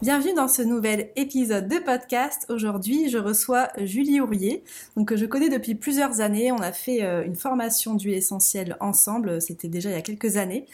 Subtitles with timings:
[0.00, 2.46] Bienvenue dans ce nouvel épisode de podcast.
[2.48, 4.62] Aujourd'hui, je reçois Julie Ourier,
[4.96, 6.52] donc que je connais depuis plusieurs années.
[6.52, 9.42] On a fait euh, une formation d'huile essentielle ensemble.
[9.42, 10.66] C'était déjà il y a quelques années,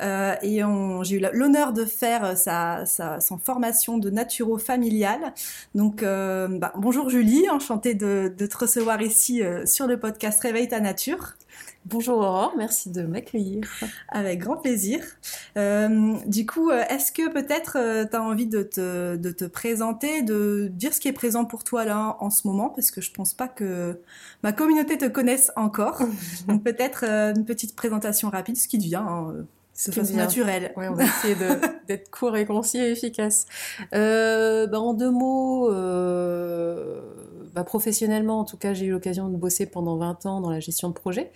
[0.00, 0.62] euh, et
[1.04, 5.32] j'ai eu l'honneur de faire euh, sa, sa, formation de naturo familiale.
[5.76, 10.80] Donc, bah, bonjour Julie, enchantée de, de, te recevoir ici sur le podcast Réveille ta
[10.80, 11.36] nature.
[11.84, 13.64] Bonjour Aurore, merci de m'accueillir.
[14.08, 15.00] Avec grand plaisir.
[15.56, 19.44] Euh, du coup, euh, est-ce que peut-être euh, tu as envie de te, de te
[19.44, 23.00] présenter, de dire ce qui est présent pour toi là en ce moment, parce que
[23.00, 24.00] je pense pas que
[24.44, 26.02] ma communauté te connaisse encore.
[26.46, 29.02] Donc peut-être une petite présentation rapide, ce qui devient.
[29.04, 29.44] Hein,
[29.86, 30.72] de façon naturelle.
[30.76, 31.34] Oui, on va essayer
[31.88, 33.46] d'être court et concis et efficace.
[33.94, 37.00] Euh, bah, en deux mots, euh,
[37.52, 40.60] bah, professionnellement, en tout cas, j'ai eu l'occasion de bosser pendant 20 ans dans la
[40.60, 41.30] gestion de projet,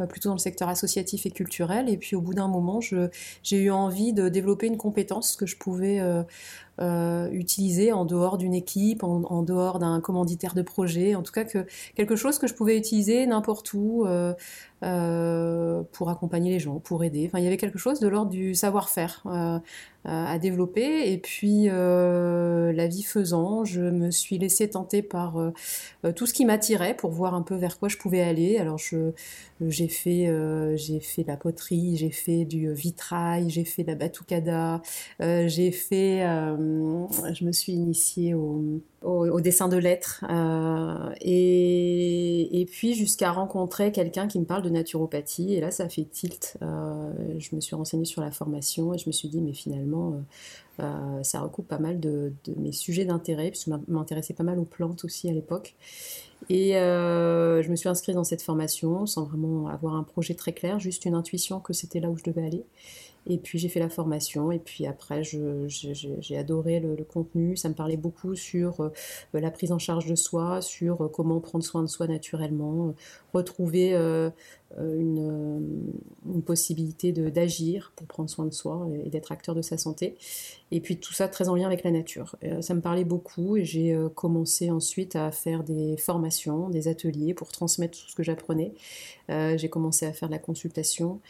[0.00, 1.88] euh, plutôt dans le secteur associatif et culturel.
[1.88, 5.56] Et puis, au bout d'un moment, j'ai eu envie de développer une compétence que je
[5.56, 6.00] pouvais
[6.80, 11.44] euh, utiliser en dehors d'une équipe, en, dehors d'un commanditaire de projet, en tout cas
[11.44, 14.32] que quelque chose que je pouvais utiliser n'importe où euh,
[14.82, 17.26] euh, pour accompagner les gens, pour aider.
[17.26, 19.22] Enfin, il y avait quelque chose de l'ordre du savoir-faire
[20.06, 21.12] à développer.
[21.12, 25.36] Et puis, la vie faisant, je me suis laissée tenter par
[26.16, 28.56] tout ce qui m'attirait pour voir un peu vers quoi je pouvais aller.
[28.56, 29.12] Alors, je,
[29.60, 30.32] j'ai fait,
[30.78, 34.80] j'ai fait de la poterie, j'ai fait du vitrail, j'ai fait de la batucada,
[35.20, 36.24] j'ai fait,
[37.32, 40.24] je me suis initiée au, dessin de lettres
[41.20, 46.04] et, et, puis jusqu'à rencontrer quelqu'un qui me parle de naturopathie et là ça fait
[46.04, 46.58] tilt.
[46.60, 50.20] je me suis renseignée sur la formation et je me suis dit mais finalement
[51.22, 54.64] ça recoupe pas mal de, de mes sujets d'intérêt puisque je m'intéressais pas mal aux
[54.64, 55.74] plantes aussi à l'époque.
[56.48, 60.52] Et euh, je me suis inscrite dans cette formation sans vraiment avoir un projet très
[60.52, 62.64] clair, juste une intuition que c'était là où je devais aller.
[63.26, 67.54] Et puis j'ai fait la formation et puis après j'ai adoré le, contenu.
[67.54, 68.90] Ça me parlait beaucoup sur euh,
[69.34, 72.94] la prise en charge de soi, sur euh, comment prendre soin de soi naturellement,
[73.34, 73.94] retrouver
[74.78, 75.92] une,
[76.26, 80.16] une, possibilité d'agir pour prendre soin de soi et, d'être acteur de sa santé.
[80.70, 82.36] Et puis tout ça très en lien avec la nature.
[82.60, 87.50] ça me parlait beaucoup et j'ai commencé ensuite à faire des formations, des ateliers pour
[87.50, 88.72] transmettre tout ce que j'apprenais.
[89.28, 91.20] j'ai commencé à faire de la consultation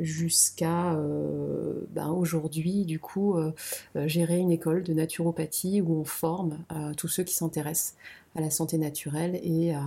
[0.00, 3.52] jusqu'à euh, ben aujourd'hui, du coup, euh,
[3.96, 6.58] euh, gérer une école de naturopathie où on forme
[6.96, 7.94] tous ceux qui s'intéressent
[8.34, 9.84] à la santé naturelle et à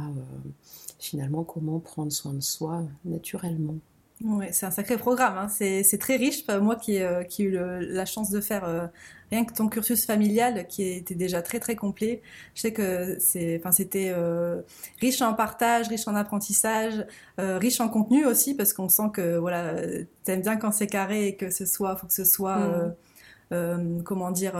[0.97, 3.75] finalement comment prendre soin de soi naturellement.
[4.23, 5.47] Ouais, c'est un sacré programme, hein.
[5.47, 6.45] c'est très riche.
[6.47, 8.89] Moi qui ai eu la chance de faire
[9.31, 12.21] rien que ton cursus familial qui était déjà très très complet,
[12.55, 14.61] je sais que c'est, enfin c'était euh,
[14.99, 17.05] riche en partage, riche en apprentissage,
[17.39, 19.75] euh, riche en contenu aussi parce qu'on sent que voilà,
[20.23, 22.95] t'aimes bien quand c'est carré et que ce soit, faut que ce soit, mmh.
[23.53, 24.53] euh, comment dire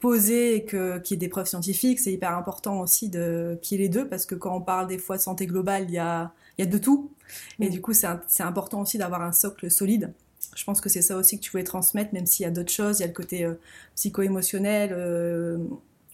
[0.00, 3.78] posé et que qu'il y ait des preuves scientifiques, c'est hyper important aussi de qu'il
[3.78, 5.92] y ait les deux parce que quand on parle des fois de santé globale, il
[5.94, 7.10] y a il y a de tout
[7.58, 7.70] et mmh.
[7.70, 10.12] du coup c'est important aussi d'avoir un socle solide
[10.54, 12.72] je pense que c'est ça aussi que tu voulais transmettre, même s'il y a d'autres
[12.72, 12.98] choses.
[12.98, 13.54] Il y a le côté euh,
[13.94, 15.58] psycho-émotionnel, euh,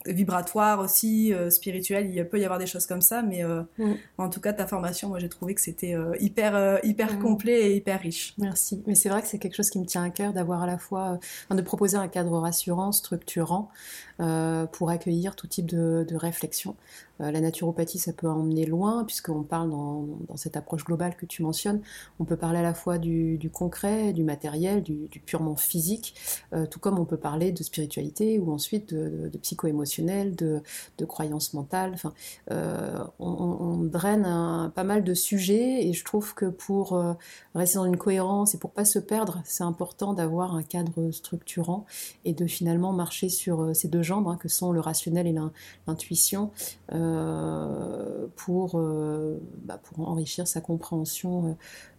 [0.06, 2.10] vibratoire aussi, euh, spirituel.
[2.14, 3.94] Il peut y avoir des choses comme ça, mais mm.
[4.18, 7.18] en tout cas, ta formation, moi, j'ai trouvé que c'était hyper, hyper mm.
[7.22, 8.34] complet et hyper riche.
[8.38, 8.82] Merci.
[8.86, 10.78] Mais c'est vrai que c'est quelque chose qui me tient à cœur d'avoir à la
[10.78, 11.18] fois,
[11.50, 13.70] de proposer un cadre rassurant, structurant,
[14.72, 16.76] pour accueillir tout type de, de réflexion.
[17.20, 20.06] Euh, la naturopathie, ça peut emmener loin, puisqu'on parle dans,
[20.36, 21.80] cette approche globale que tu mentionnes,
[22.18, 26.14] on peut parler à la fois du, concret, du matériel, du, purement physique,
[26.54, 29.89] euh, tout comme on peut parler de spiritualité ou ensuite de, psycho-émotionnel, de,
[31.06, 31.92] croyances mentales.
[31.94, 32.12] Enfin,
[32.50, 37.02] euh, on, draine pas mal de sujets et je trouve que pour
[37.54, 41.86] rester dans une cohérence et pour pas se perdre, c'est important d'avoir un cadre structurant
[42.24, 45.34] et de finalement marcher sur ces deux jambes hein, que sont le rationnel et
[45.86, 46.50] l'intuition.
[46.92, 51.52] Euh, pour, euh, bah, pour enrichir sa compréhension euh,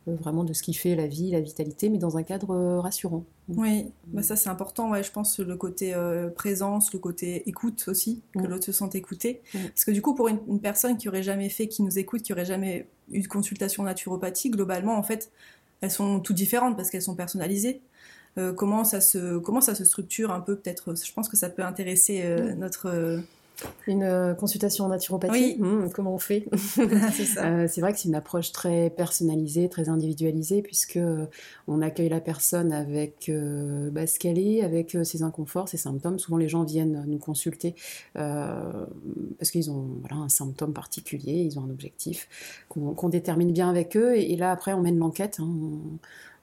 [0.08, 3.24] vraiment de ce qui fait la vie, la vitalité, mais dans un cadre rassurant.
[3.50, 5.96] Oui, bah ça c'est important, ouais, je pense le côté
[6.36, 8.48] présence, le côté écoute aussi, que mm.
[8.48, 9.42] l'autre se sente écouté.
[9.54, 9.60] Mm.
[9.68, 12.34] Parce que du coup, pour une, personne qui aurait jamais fait, qui nous écoute, qui
[12.34, 15.32] aurait jamais eu de consultation naturopathie, globalement, en fait,
[15.82, 17.82] elles sont toutes différentes parce qu'elles sont personnalisées.
[18.56, 20.96] comment ça se comment ça se structure un peu peut-être.
[20.96, 22.54] Je pense que ça peut intéresser mm.
[22.56, 23.22] notre
[23.88, 26.48] une euh, consultation en naturopathie, hmm, comment on fait?
[27.38, 31.26] Euh, C'est vrai que c'est une approche très personnalisée, très individualisée, puisque euh,
[31.68, 33.32] on accueille la personne avec
[33.92, 36.20] bah, ce qu'elle est, avec ses inconforts, ses symptômes.
[36.20, 37.76] Souvent, les gens viennent nous consulter
[38.14, 42.28] parce qu'ils ont un symptôme particulier, ils ont un objectif
[42.70, 44.16] qu'on détermine bien avec eux.
[44.16, 45.38] Et, là, après, on mène l'enquête.
[45.40, 45.50] Hein.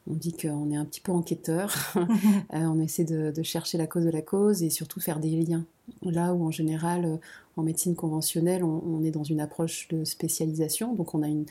[0.09, 1.75] on dit qu'on est un petit peu enquêteur.
[2.51, 5.65] on essaie de, chercher la cause de la cause et surtout faire des liens
[6.03, 7.17] Là où en général, euh,
[7.57, 11.45] en médecine conventionnelle, on, est dans une approche de spécialisation, donc on a une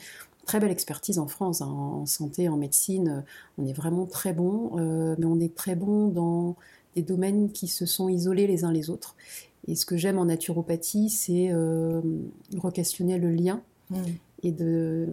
[0.46, 3.24] très belle expertise en France, hein, en santé, en médecine,
[3.58, 6.56] on est vraiment très bon, euh, mais on est très bon dans
[6.96, 9.16] des domaines qui se sont isolés les uns les autres.
[9.66, 12.00] Et ce que j'aime en naturopathie, c'est euh,
[12.56, 13.96] re-questionner le lien mmh.
[14.44, 15.08] et de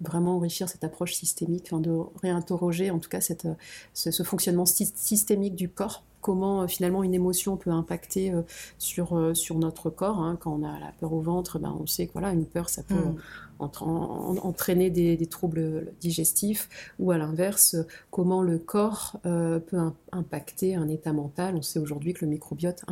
[0.00, 3.46] vraiment enrichir cette approche systémique, de réinterroger en tout cas cette,
[3.92, 8.40] ce fonctionnement systémique du corps comment euh, finalement une émotion peut impacter euh,
[8.78, 10.20] sur, euh, sur notre corps.
[10.20, 10.38] Hein.
[10.40, 12.82] Quand on a la peur au ventre, ben, on sait que voilà, une peur, ça
[12.82, 13.16] peut mmh
[13.58, 16.68] entraîner des, troubles digestifs
[16.98, 17.76] ou à l'inverse,
[18.10, 19.78] comment le corps euh, peut
[20.12, 21.54] impacter un état mental.
[21.56, 22.84] On sait aujourd'hui que le microbiote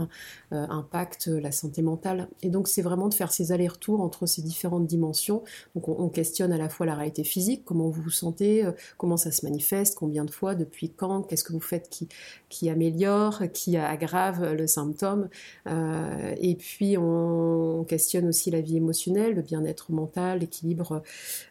[0.53, 2.29] euh, impacte la santé mentale.
[2.43, 5.43] Et donc c'est vraiment de faire ces allers-retours entre ces différentes dimensions.
[5.75, 9.17] Donc on, questionne à la fois la réalité physique, comment vous vous sentez, euh, comment
[9.17, 12.09] ça se manifeste, combien de fois, depuis quand, qu'est-ce que vous faites qui,
[12.49, 15.29] qui améliore, qui aggrave le symptôme.
[15.67, 21.02] et puis on, questionne aussi la vie émotionnelle, le bien-être mental, équilibre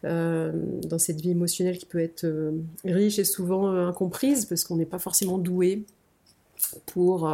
[0.06, 0.52] euh,
[0.84, 2.52] dans cette vie émotionnelle qui peut être euh,
[2.86, 5.86] riche et souvent euh, incomprise parce qu'on n'est pas forcément doué
[6.86, 7.28] pour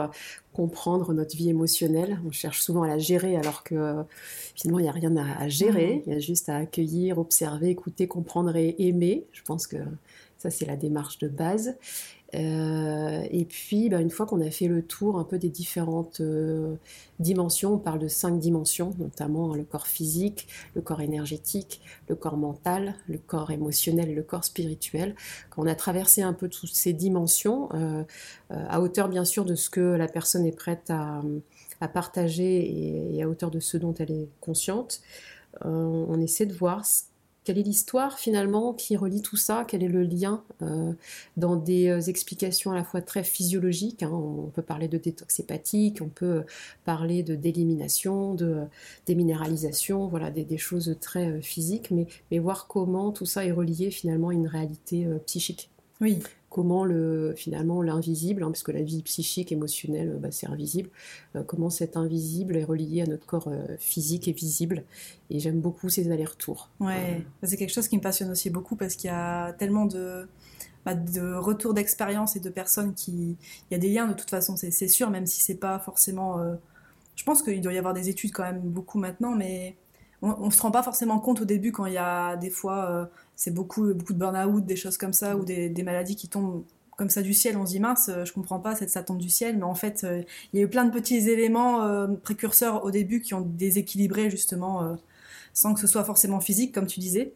[0.54, 2.18] comprendre notre vie émotionnelle.
[2.25, 3.94] On cherche souvent à la gérer alors que
[4.56, 6.02] finalement il n'y a rien à, gérer, mmh.
[6.06, 9.25] il y a juste à accueillir, observer, écouter, comprendre et aimer.
[9.34, 9.75] Je pense que
[10.38, 11.75] ça c'est la démarche de base.
[12.36, 16.20] Euh, et puis, bah, une fois qu'on a fait le tour un peu des différentes
[16.20, 16.76] euh,
[17.20, 22.38] dimensions, on parle de cinq dimensions, notamment le corps physique, le corps énergétique, le corps
[22.38, 25.16] mental, le corps émotionnel, le corps spirituel.
[25.50, 28.04] Quand on a traversé un peu toutes ces dimensions, euh,
[28.50, 31.22] à hauteur bien sûr de ce que la personne est prête à,
[31.94, 35.02] partager et, à hauteur de ce dont elle est consciente,
[35.64, 37.04] on essaie de voir ce
[37.48, 40.92] quelle est l'histoire finalement qui relie tout ça Quel est le lien euh,
[41.38, 44.12] dans des euh, explications à la fois très physiologiques hein?
[44.12, 46.44] On peut parler de détox hépatique, on peut
[46.84, 48.64] parler de d'élimination, de
[49.06, 53.92] déminéralisation, voilà des, choses très euh, physiques, mais, mais voir comment tout ça est relié
[53.92, 55.70] finalement à une réalité psychique.
[56.02, 56.20] Oui
[56.57, 60.89] comment le, finalement l'invisible, hein, puisque la vie psychique, émotionnelle, bah, c'est invisible,
[61.36, 64.83] euh, comment cet invisible est relié à notre corps euh, physique et visible.
[65.30, 66.71] Et j'aime beaucoup ces allers-retours.
[66.80, 70.27] Ouais, c'est quelque chose qui me passionne aussi beaucoup parce qu'il y a tellement de,
[70.83, 73.38] bah, de retours d'expérience et de personnes qui...
[73.69, 76.39] Il y a des liens de toute façon, c'est sûr, même si c'est pas forcément...
[76.39, 76.56] Euh,
[77.15, 79.77] je pense qu'il doit y avoir des études quand même beaucoup maintenant, mais
[80.24, 82.89] on, ne se rend pas forcément compte au début quand il y a des fois,
[82.89, 83.06] euh,
[83.38, 86.66] c'est beaucoup, beaucoup de burn-out, des choses comme ça, ou des, maladies qui tombent
[86.98, 87.56] comme ça du ciel.
[87.56, 90.04] On se dit mince, euh, je comprends pas, ça tombe du ciel, mais en fait,
[90.04, 94.30] euh, il y a eu plein de petits éléments précurseurs au début qui ont déséquilibré
[94.30, 94.98] justement,
[95.54, 97.34] sans que ce soit forcément physique, comme tu disais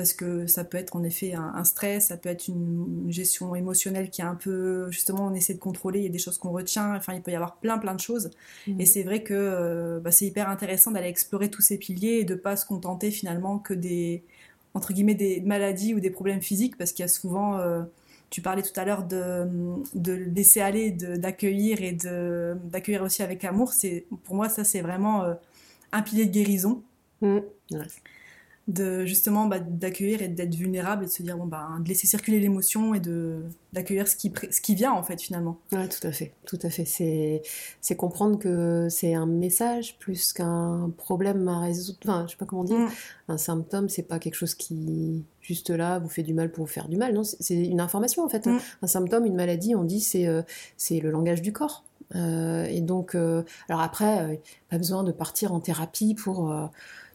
[0.00, 4.08] parce que ça peut être en effet un, stress, ça peut être une, gestion émotionnelle
[4.08, 6.52] qui est un peu, justement, on essaie de contrôler, il y a des choses qu'on
[6.52, 8.30] retient, enfin, il peut y avoir plein, plein de choses.
[8.66, 8.80] Mmh.
[8.80, 12.24] Et c'est vrai que euh, bah, c'est hyper intéressant d'aller explorer tous ces piliers et
[12.24, 14.24] de pas se contenter finalement que des,
[14.74, 17.82] entre guillemets, des maladies ou des problèmes physiques, parce qu'il y a souvent, euh,
[18.30, 23.72] tu parlais tout à l'heure de, laisser aller, d'accueillir et d'accueillir aussi avec amour.
[23.72, 25.34] C'est, pour moi, ça, c'est vraiment euh,
[25.92, 26.82] un pilier de guérison.
[27.20, 27.38] Mmh
[28.70, 32.06] de justement bah, d'accueillir et d'être vulnérable et de se dire bon bah de laisser
[32.06, 35.58] circuler l'émotion et de d'accueillir ce qui ce qui vient en fait finalement.
[35.72, 36.84] Ouais tout à fait tout à fait.
[36.84, 37.42] C'est
[37.80, 42.46] c'est comprendre que c'est un message plus qu'un problème à résoudre enfin je sais pas
[42.46, 42.78] comment dire.
[42.78, 42.88] Mm.
[43.28, 46.70] un symptôme c'est pas quelque chose qui juste là vous fait du mal pour vous
[46.70, 47.12] faire du mal.
[47.12, 48.46] Non c'est une information en fait.
[48.46, 48.58] Mm.
[48.82, 50.42] un symptôme une maladie on dit c'est euh,
[50.76, 51.84] c'est le langage du corps.
[52.16, 56.52] Euh, et donc euh, alors après pas besoin de partir en thérapie pour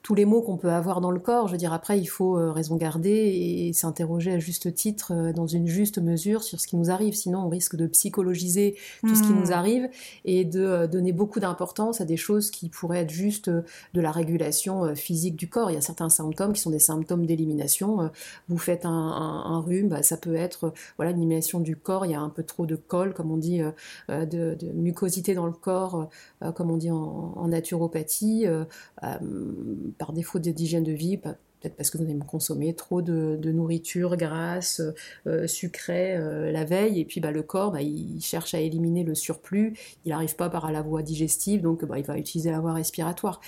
[0.05, 1.47] tous les mots qu'on peut avoir dans le corps.
[1.47, 5.33] Je veux dire, après, il faut euh, raison garder et, s'interroger à juste titre, euh,
[5.33, 7.15] dans une juste mesure, sur ce qui nous arrive.
[7.15, 9.53] Sinon, on risque de psychologiser tout ce qui nous hmm.
[9.53, 9.89] arrive
[10.23, 14.11] et de euh, donner beaucoup d'importance à des choses qui pourraient être juste de la
[14.11, 15.71] régulation physique du corps.
[15.71, 18.11] Il y a certains symptômes qui sont des symptômes d'élimination.
[18.47, 22.05] Vous faites un, rhume, bah, ça peut être voilà l'élimination du corps.
[22.05, 23.61] Il y a un peu trop de colle, comme on dit,
[24.09, 26.09] de, mucosité dans le corps,
[26.53, 28.45] comme on dit en, en naturopathie
[29.97, 34.17] par défaut d'hygiène de vie, peut peut-être parce que vous avez consommé trop de, nourriture
[34.17, 34.81] grasse,
[35.25, 36.17] euh, sucrée
[36.51, 40.09] la veille, et puis bah, le corps, bah, il cherche à éliminer le surplus, il
[40.09, 43.41] n'arrive pas par la voie digestive, donc bah, il va utiliser la voie respiratoire.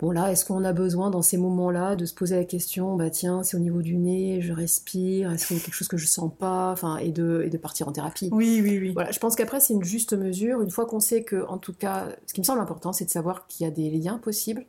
[0.00, 3.10] Bon là, est-ce qu'on a besoin dans ces moments-là de se poser la question, bah
[3.10, 5.96] tiens, c'est au niveau du nez, je respire, est-ce qu'il y a quelque chose que
[5.96, 8.28] je sens pas, enfin, et de, et de partir en thérapie?
[8.32, 8.92] Oui, oui, oui.
[8.92, 10.62] Voilà, je pense qu'après c'est une juste mesure.
[10.62, 13.10] Une fois qu'on sait que, en tout cas, ce qui me semble important, c'est de
[13.10, 14.66] savoir qu'il y a des liens possibles,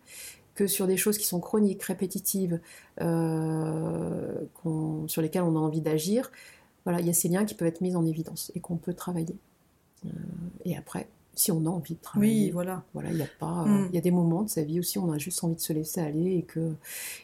[0.55, 2.59] que sur des choses qui sont chroniques, répétitives,
[3.01, 4.33] euh,
[5.07, 6.31] sur lesquelles on a envie d'agir,
[6.85, 8.93] voilà, il y a ces liens qui peuvent être mis en évidence et qu'on peut
[8.93, 9.35] travailler.
[10.05, 10.09] Euh,
[10.63, 12.45] et après, si on a envie de travailler.
[12.45, 12.83] Oui, voilà.
[12.93, 13.87] Voilà, il y a pas, mm.
[13.91, 15.59] il y a des moments de sa vie aussi où on a juste envie de
[15.59, 16.73] se laisser aller et que,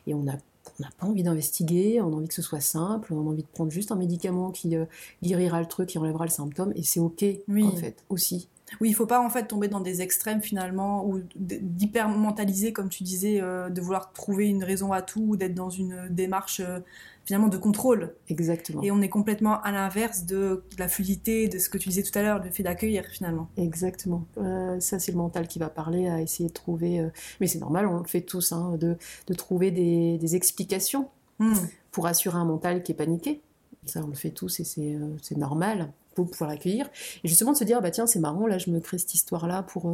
[0.08, 0.36] et on a
[0.80, 3.44] on n'a pas envie d'investiguer, on a envie que ce soit simple, on a envie
[3.44, 4.86] de prendre juste un médicament qui euh,
[5.24, 8.48] guérira le truc, qui enlèvera le symptôme, et c'est ok en fait aussi.
[8.80, 12.90] Oui, il faut pas en fait tomber dans des extrêmes finalement ou d'hyper mentaliser comme
[12.90, 16.62] tu disais, euh, de vouloir trouver une raison à tout, ou d'être dans une démarche
[16.62, 16.80] euh,
[17.26, 18.14] finalement de contrôle.
[18.30, 18.82] Exactement.
[18.82, 22.18] Et on est complètement à l'inverse de, la fluidité, de ce que tu disais tout
[22.18, 23.50] à l'heure, le fait d'accueillir finalement.
[23.58, 24.26] Exactement.
[24.38, 27.06] Euh, ça, c'est le mental qui va parler, à essayer de trouver,
[27.40, 28.98] mais c'est normal, on le fait tous, hein, de,
[29.28, 31.10] de, trouver des, des explications
[31.40, 31.54] hmm.
[31.92, 33.42] pour assurer un mental qui est paniqué.
[33.86, 36.90] Ça, on le fait tous et c'est normal pour pouvoir l'accueillir.
[37.24, 39.64] Et justement de se dire, bah tiens, c'est marrant, là, je me crée cette histoire-là
[39.64, 39.94] pour,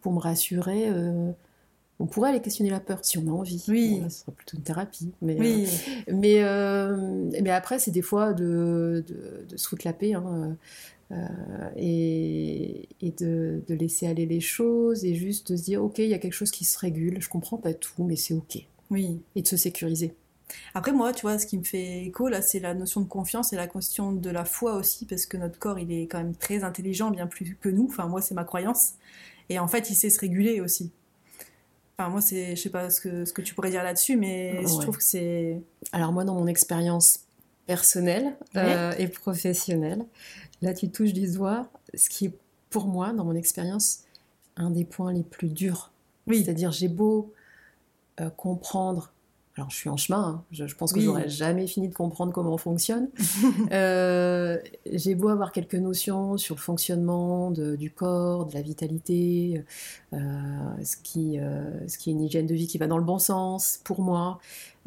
[0.00, 0.90] pour me rassurer
[2.00, 3.64] on pourrait aller questionner la peur si on a envie.
[3.68, 4.02] Oui.
[4.08, 5.12] ce serait plutôt une thérapie.
[5.22, 5.66] Mais, oui.
[6.08, 10.56] Euh, mais, euh, mais après, c'est des fois de, de, se foutre la paix hein,
[11.12, 11.16] euh,
[11.76, 16.08] et, et de, de, laisser aller les choses et juste de se dire ok, il
[16.08, 18.58] y a quelque chose qui se régule, je comprends pas tout, mais c'est ok.
[18.90, 19.20] Oui.
[19.36, 20.14] Et de se sécuriser.
[20.74, 23.52] Après, moi, tu vois, ce qui me fait écho, là, c'est la notion de confiance
[23.52, 26.34] et la question de la foi aussi, parce que notre corps, il est quand même
[26.34, 27.86] très intelligent, bien plus que nous.
[27.88, 28.94] Enfin, moi, c'est ma croyance.
[29.48, 30.90] Et en fait, il sait se réguler aussi.
[31.96, 34.62] Enfin, moi, c'est, je sais pas ce que, ce que tu pourrais dire là-dessus, mais
[34.62, 35.60] je trouve que c'est.
[35.92, 37.20] Alors, moi, dans mon expérience
[37.66, 40.04] personnelle euh, et professionnelle,
[40.60, 42.32] là, tu touches du doigt ce qui est,
[42.70, 44.00] pour moi, dans mon expérience,
[44.56, 45.92] un des points les plus durs.
[46.26, 46.42] Oui.
[46.42, 47.32] C'est-à-dire, j'ai beau
[48.20, 49.13] euh, comprendre
[49.56, 50.44] alors, je suis en chemin, hein.
[50.50, 53.08] je, pense que j'aurais jamais fini de comprendre comment on fonctionne.
[53.72, 54.58] Euh,
[54.92, 59.64] j'ai beau avoir quelques notions sur le fonctionnement du corps, de la vitalité,
[60.12, 60.18] euh,
[60.82, 63.18] ce, qui, euh, ce qui est une hygiène de vie qui va dans le bon
[63.18, 64.38] sens pour moi.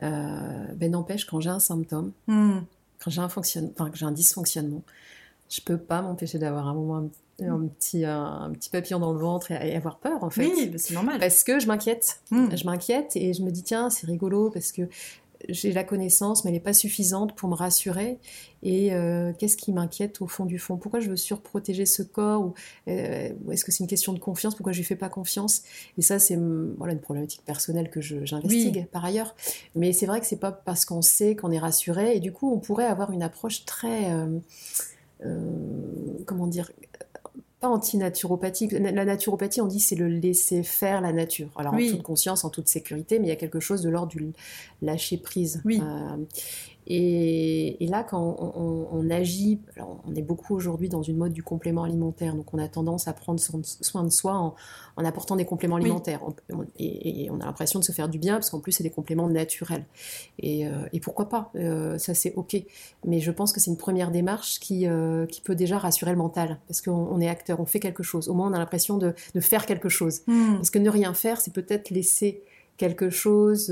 [0.01, 2.59] ben n'empêche, quand j'ai un symptôme, hmm.
[2.99, 4.83] quand j'ai un, enfin, j'ai un dysfonctionnement,
[5.49, 7.09] je peux pas m'empêcher d'avoir un moment
[7.41, 10.47] un petit, un, petit papillon dans le ventre et, avoir peur en fait.
[10.47, 11.19] Oui, c'est normal.
[11.19, 12.21] Parce que je m'inquiète.
[12.31, 12.55] Hmm.
[12.55, 14.83] Je m'inquiète et je me dis tiens, c'est rigolo parce que
[15.47, 18.17] j'ai la connaissance, mais elle n'est pas suffisante pour me rassurer.
[18.63, 20.77] Et euh, qu'est-ce qui m'inquiète au fond du fond?
[20.77, 22.53] Pourquoi je veux surprotéger ce corps Ou,
[22.87, 24.55] euh, est-ce que c'est une question de confiance?
[24.55, 25.63] Pourquoi je lui fais pas confiance?
[25.97, 26.37] Et ça, c'est
[26.77, 29.35] voilà, une problématique personnelle que j'investigue par ailleurs.
[29.75, 32.15] Mais c'est vrai que c'est pas parce qu'on sait qu'on est rassuré.
[32.15, 34.11] Et du coup, on pourrait avoir une approche très...
[35.25, 36.71] Euh, comment dire
[37.59, 38.71] pas anti-naturopathique.
[38.71, 41.49] La naturopathie, on dit, c'est le laisser faire la nature.
[41.55, 44.09] Alors, en toute conscience, en toute sécurité, mais il y a quelque chose de l'ordre
[44.09, 44.33] du
[44.81, 45.61] lâcher prise.
[45.65, 45.81] Oui.
[45.81, 46.17] Euh,
[46.89, 48.37] et, là, quand
[48.91, 49.59] on, agit,
[50.07, 53.13] on est beaucoup aujourd'hui dans une mode du complément alimentaire, donc on a tendance à
[53.13, 54.33] prendre soin de soi
[54.95, 56.21] en, apportant des compléments alimentaires.
[56.79, 59.29] Et, on a l'impression de se faire du bien, parce qu'en plus, c'est des compléments
[59.29, 59.85] naturels.
[60.39, 62.55] Et, euh, pourquoi pas euh, Ça, c'est OK.
[63.05, 66.17] Mais je pense que c'est une première démarche qui, euh, qui peut déjà rassurer le
[66.17, 68.29] mental, parce qu'on est acteur, on fait quelque chose.
[68.29, 70.21] Au moins, on a l'impression de, faire quelque chose.
[70.27, 70.55] Hmm.
[70.55, 72.43] Parce que ne rien faire, c'est peut-être laisser
[72.77, 73.65] quelque chose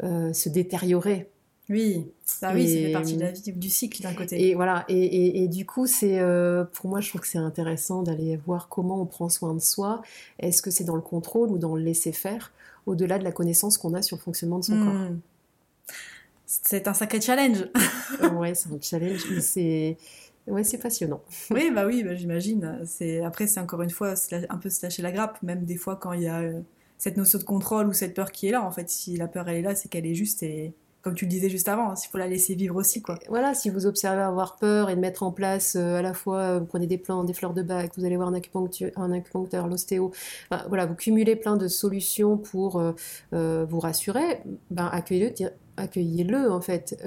[0.00, 1.30] se détériorer
[1.68, 4.48] oui, ça, oui, ça fait partie de la vie, du cycle d'un côté.
[4.48, 8.02] Et voilà, et, et, du coup, c'est euh, pour moi, je trouve que c'est intéressant
[8.02, 10.02] d'aller voir comment on prend soin de soi.
[10.38, 12.52] Est-ce que c'est dans le contrôle ou dans le laisser faire,
[12.86, 14.94] au-delà de la connaissance qu'on a sur le fonctionnement de son corps?
[14.94, 15.20] Hmm.
[16.46, 17.66] C'est un sacré challenge.
[18.34, 19.96] ouais, c'est un challenge, mais c'est
[20.46, 21.20] ouais, c'est passionnant.
[21.50, 22.80] oui, bah oui, bah, j'imagine.
[22.86, 24.14] C'est après, c'est encore une fois
[24.48, 26.60] un peu se lâcher la grappe, même des fois quand il y a euh,
[26.96, 28.62] cette notion de contrôle ou cette peur qui est là.
[28.62, 30.72] En fait, si la peur elle est là, c'est qu'elle est juste et
[31.06, 33.00] comme tu le disais juste avant, il faut la laisser vivre aussi.
[33.00, 33.16] Quoi.
[33.28, 36.38] Voilà, si vous observez avoir peur et de mettre en place euh, à la fois,
[36.38, 39.12] euh, vous prenez des plantes, des fleurs de bac, vous allez voir un acupuncteur, un
[39.12, 40.10] acupuncteur l'ostéo,
[40.66, 44.40] voilà, vous cumulez plein de solutions pour euh, vous rassurer,
[44.72, 47.00] ben, accueillez-le, accueillez-le en fait.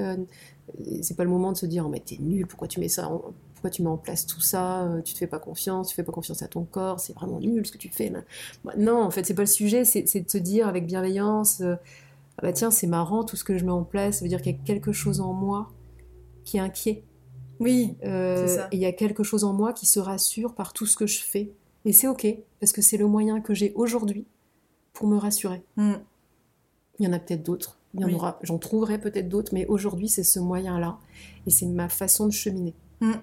[1.02, 3.12] c'est pas le moment de se dire, oh, mais t'es nul, pourquoi tu mets ça
[3.54, 6.14] pourquoi tu mets en place tout ça, tu te fais pas confiance, tu fais pas
[6.14, 8.14] confiance à ton corps, c'est vraiment nul ce que tu fais.
[8.78, 11.62] Non, en fait, c'est pas le sujet, c'est de se dire avec bienveillance,
[12.40, 14.42] ah bah tiens, c'est marrant, tout ce que je mets en place, ça veut dire
[14.42, 15.74] qu'il y a quelque chose en moi
[16.46, 17.04] qui est inquiet.
[17.60, 18.68] Oui, euh, c'est ça.
[18.72, 21.06] Et il y a quelque chose en moi qui se rassure par tout ce que
[21.06, 21.52] je fais.
[21.84, 22.26] Et c'est ok,
[22.62, 24.26] parce que c'est le moyen que j'ai aujourd'hui
[24.94, 25.62] pour me rassurer.
[25.76, 25.96] Hmm.
[27.00, 27.78] Il y en a peut-être d'autres.
[27.94, 31.00] Il y en aura, j'en trouverai peut-être d'autres, mais aujourd'hui, c'est ce moyen-là.
[31.46, 32.76] Et c'est ma façon de cheminer.
[33.02, 33.14] Mm.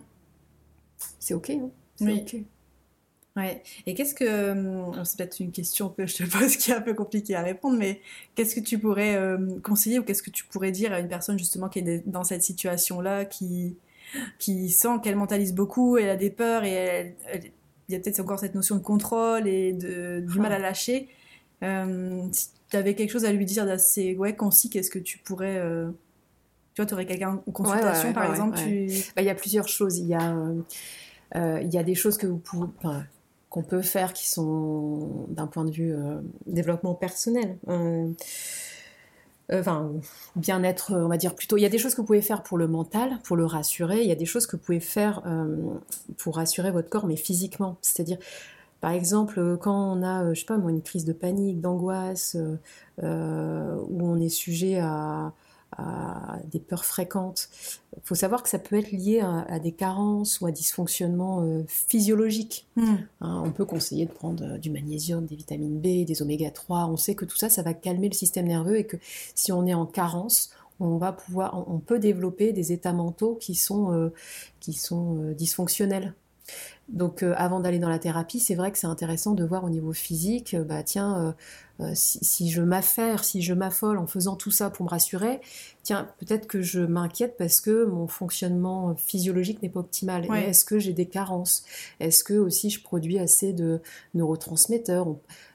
[1.20, 1.70] C'est OK, hein
[2.00, 2.20] oui.
[2.22, 2.42] OK.
[3.36, 3.62] Ouais.
[3.84, 4.52] Et qu'est-ce que.
[4.52, 7.42] Hum, c'est peut-être une question que je te pose qui est un peu compliquée à
[7.42, 8.00] répondre, mais
[8.34, 11.38] qu'est-ce que tu pourrais euh, conseiller ou qu'est-ce que tu pourrais dire à une personne
[11.38, 13.76] justement qui est dans cette situation-là, qui,
[14.38, 17.14] qui sent qu'elle mentalise beaucoup, elle a des peurs et
[17.88, 21.08] il y a peut-être encore cette notion de contrôle et de, du mal à lâcher.
[21.62, 25.18] Euh, si tu avais quelque chose à lui dire d'assez ouais, concis, qu'est-ce que tu
[25.18, 25.58] pourrais.
[25.58, 25.90] Euh,
[26.74, 28.58] tu vois, tu aurais quelqu'un en consultation par exemple
[29.14, 29.98] bah, Il y a plusieurs choses.
[29.98, 30.34] Il y a.
[31.34, 32.68] il y a des choses que vous pouvez,
[33.56, 37.56] qu'on peut faire qui sont d'un point de vue euh, développement personnel.
[37.68, 38.06] Euh,
[39.50, 39.92] euh, enfin,
[40.34, 41.56] bien-être, on va dire plutôt.
[41.56, 44.02] Il y a des choses que vous pouvez faire pour le mental, pour le rassurer.
[44.02, 45.22] Il y a des choses que vous pouvez faire
[46.18, 47.78] pour rassurer votre corps, mais physiquement.
[47.80, 48.18] C'est-à-dire,
[48.82, 52.36] par exemple, quand on a, je sais pas moi, une crise de panique, d'angoisse,
[52.98, 55.32] où on est sujet à,
[55.72, 57.48] à des peurs fréquentes.
[57.96, 61.64] Il faut savoir que ça peut être lié à, des carences ou à dysfonctionnements euh,
[61.66, 62.66] physiologiques.
[62.76, 62.94] Hmm.
[63.20, 66.86] Hein, on peut conseiller de prendre euh, du magnésium, des vitamines B, des oméga 3.
[66.86, 68.96] On sait que tout ça, ça va calmer le système nerveux et que
[69.34, 73.54] si on est en carence, on va pouvoir, on peut développer des états mentaux qui
[73.54, 74.12] sont, euh,
[74.60, 76.14] qui sont dysfonctionnels.
[76.88, 79.92] Donc avant d'aller dans la thérapie, c'est vrai que c'est intéressant de voir au niveau
[79.92, 81.34] physique, bah tiens,
[81.80, 85.40] euh, si, je m'affaire, si je m'affole en faisant tout ça pour me rassurer,
[85.82, 90.24] tiens, peut-être que je m'inquiète parce que mon fonctionnement physiologique n'est pas optimal.
[90.34, 91.64] Est-ce que j'ai des carences?
[92.00, 93.80] Est-ce que aussi je produis assez de
[94.14, 95.06] neurotransmetteurs?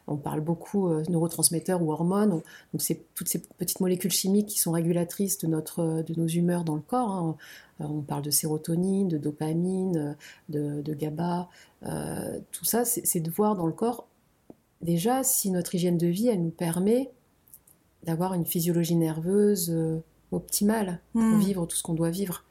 [0.07, 2.41] On, parle beaucoup de euh, neurotransmetteurs ou hormones.
[2.73, 6.65] donc c'est toutes ces petites molécules chimiques qui sont régulatrices de notre, de nos humeurs
[6.65, 7.11] dans le corps.
[7.11, 7.37] Hein.
[7.79, 10.17] Euh, on parle de sérotonine, de dopamine,
[10.49, 11.47] de, GABA.
[12.51, 14.05] tout ça, c'est de voir dans le corps
[14.81, 17.11] déjà, si notre hygiène de vie, elle nous permet
[18.03, 21.39] d'avoir une physiologie nerveuse euh, optimale pour hmm.
[21.39, 22.43] vivre tout ce qu'on doit vivre.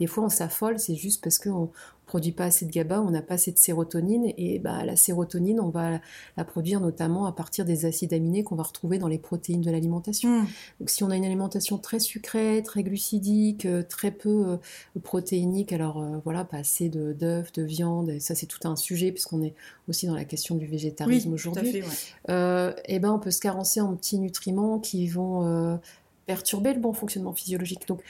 [0.00, 1.70] Des fois, on s'affole, c'est juste parce qu'on
[2.08, 5.60] produit pas assez de GABA, on n'a pas assez de sérotonine, et bah, la sérotonine,
[5.60, 6.00] on va
[6.36, 9.70] la produire notamment à partir des acides aminés qu'on va retrouver dans les protéines de
[9.70, 10.40] l'alimentation.
[10.40, 10.46] Hmm.
[10.80, 14.58] Donc si on a une alimentation très sucrée, très glucidique, euh, très peu
[14.96, 18.74] euh, protéinique, alors euh, voilà, pas assez d'œufs, de, viande, et ça c'est tout un
[18.74, 19.54] sujet puisqu'on est
[19.86, 21.82] aussi dans la question du végétarisme aujourd'hui,
[22.28, 25.78] et ben on peut se carencer en petits nutriments qui vont
[26.26, 27.86] perturber le bon fonctionnement physiologique.
[27.86, 28.02] Donc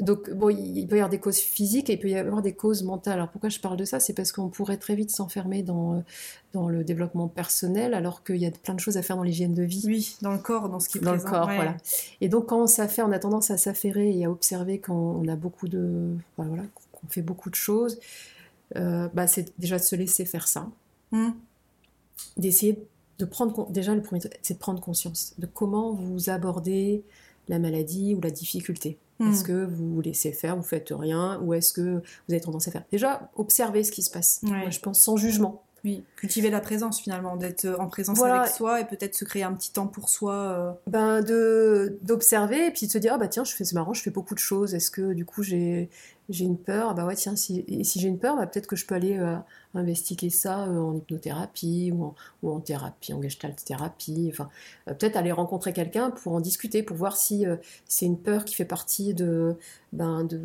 [0.00, 2.52] donc, bon, il peut y avoir des causes physiques et il peut y avoir des
[2.52, 3.14] causes mentales.
[3.14, 4.00] Alors, pourquoi je parle de ça?
[4.00, 6.00] C'est parce qu'on pourrait très vite s'enfermer dans, euh,
[6.52, 9.54] dans le développement personnel, alors qu'il y a plein de choses à faire dans l'hygiène
[9.54, 9.82] de vie.
[9.86, 11.76] Oui, dans le corps, dans ce qui est Dans le corps, voilà.
[12.20, 15.26] Et donc, quand on s'affaire, on a tendance à s'affairer et à observer quand on
[15.28, 16.14] a beaucoup de.
[16.36, 17.98] voilà, qu'on fait beaucoup de choses.
[18.76, 20.68] Euh, bah, c'est déjà de se laisser faire ça.
[21.12, 21.34] Hum.
[22.36, 22.78] D'essayer
[23.18, 23.70] de prendre.
[23.70, 27.02] Déjà, le premier c'est de prendre conscience de comment vous abordez
[27.48, 28.98] la maladie ou la difficulté.
[29.20, 29.46] Est-ce hmm.
[29.46, 32.84] que vous laissez faire, vous faites rien, ou est-ce que vous avez tendance à faire?
[32.92, 34.40] Déjà, observez ce qui se passe.
[34.42, 35.64] Moi, je pense sans jugement.
[35.84, 39.52] Oui, cultiver la présence finalement, d'être en présence avec soi et peut-être se créer un
[39.52, 40.34] petit temps pour soi.
[40.34, 40.72] Euh.
[40.86, 43.94] Ben de d'observer et puis de se dire ah bah tiens je fais c'est marrant
[43.94, 44.74] je fais beaucoup de choses.
[44.74, 45.88] Est-ce que du coup j'ai
[46.28, 48.84] j'ai une peur, bah ouais, tiens, si, si j'ai une peur, bah peut-être que je
[48.84, 49.36] peux aller euh,
[49.74, 54.50] investiguer ça euh, en hypnothérapie ou en, ou en, thérapie, en gestalt thérapie, enfin,
[54.88, 57.46] euh, peut-être aller rencontrer quelqu'un pour en discuter, pour voir si
[57.86, 59.56] c'est une peur qui fait partie de,
[59.92, 60.40] ben, de,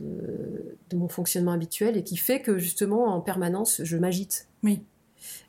[0.89, 4.47] de, mon fonctionnement habituel et qui fait que justement en permanence je m'agite.
[4.63, 4.83] Oui.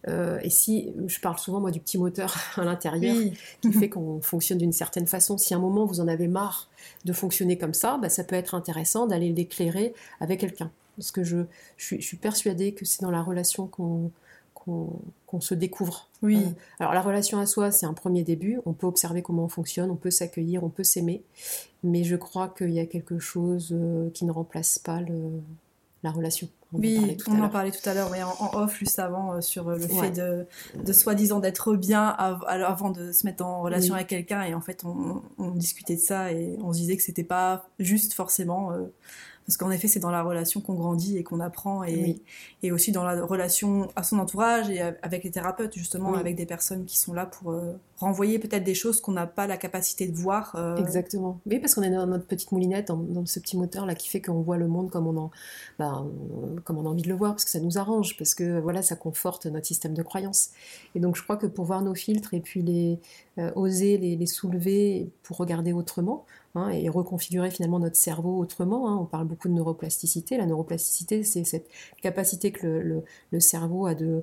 [0.09, 3.17] Euh, et si, je parle souvent moi du petit moteur à l'intérieur
[3.61, 6.69] qui fait qu'on fonctionne d'une certaine façon, si à un moment vous en avez marre
[7.05, 10.71] de fonctionner comme ça, bah, ça peut être intéressant d'aller l'éclairer avec quelqu'un.
[10.97, 11.39] Parce que je,
[11.77, 16.09] je, suis, persuadée que c'est dans la relation qu'on se découvre.
[16.23, 16.37] Oui.
[16.37, 18.61] Euh, alors la relation à soi, c'est un premier début.
[18.65, 21.23] On peut observer comment on fonctionne, on peut s'accueillir, on peut s'aimer.
[21.83, 25.41] Mais je crois qu'il y a quelque chose euh, qui ne remplace pas le,
[26.05, 26.49] la relation.
[26.75, 28.11] Oui, on en parlait tout à l'heure,
[28.41, 30.47] en, off juste avant euh, sur euh, le fait de,
[30.83, 34.43] de soi-disant d'être bien avant de se mettre en relation avec quelqu'un.
[34.43, 35.23] Et en fait on,
[35.55, 38.87] discutait de ça et on se disait que c'était pas juste forcément euh,
[39.47, 42.23] parce qu'en effet, c'est dans la relation qu'on grandit et qu'on apprend, et,
[42.63, 46.47] et, aussi dans la relation à son entourage et avec les thérapeutes, justement, avec des
[46.47, 50.07] personnes qui sont là pour euh, renvoyer peut-être des choses qu'on n'a pas la capacité
[50.07, 50.55] de voir.
[50.57, 50.77] Euh.
[50.77, 51.41] Exactement.
[51.47, 54.21] Oui, parce qu'on est dans notre petite moulinette, dans, ce petit moteur là qui fait
[54.21, 55.31] qu'on voit le monde comme on, en,
[55.79, 56.07] ben,
[56.65, 58.83] comme on a envie de le voir, parce que ça nous arrange, parce que voilà,
[58.83, 60.51] ça conforte notre système de croyance.
[60.95, 63.01] Et donc, je crois que pour voir nos filtres et puis les
[63.39, 66.25] euh, oser les, soulever pour regarder autrement,
[66.57, 68.89] Hein, et reconfigurer finalement notre cerveau autrement.
[68.89, 68.97] Hein.
[69.01, 70.37] On parle beaucoup de neuroplasticité.
[70.37, 71.67] La neuroplasticité, c'est cette
[72.01, 74.23] capacité que le, cerveau a de,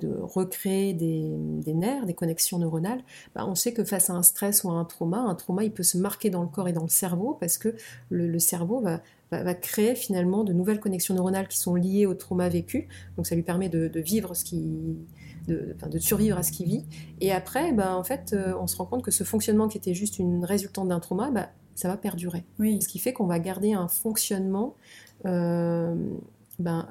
[0.00, 3.02] de recréer des, nerfs, des connexions neuronales,
[3.34, 5.72] bah, on sait que face à un stress ou à un trauma, un trauma il
[5.72, 7.74] peut se marquer dans le corps et dans le cerveau parce que
[8.10, 12.48] le, cerveau va, va, créer finalement de nouvelles connexions neuronales qui sont liées au trauma
[12.48, 12.88] vécu.
[13.16, 14.96] Donc ça lui permet de, vivre ce qui,
[15.46, 16.84] de, de, survivre à ce qu'il vit.
[17.20, 19.94] Et après, bah, en fait, euh, on se rend compte que ce fonctionnement qui était
[19.94, 22.44] juste une résultante d'un trauma, bah, ça va perdurer.
[22.58, 22.82] Oui.
[22.82, 24.74] Ce qui fait qu'on va garder un fonctionnement
[25.26, 25.94] euh,
[26.58, 26.88] ben,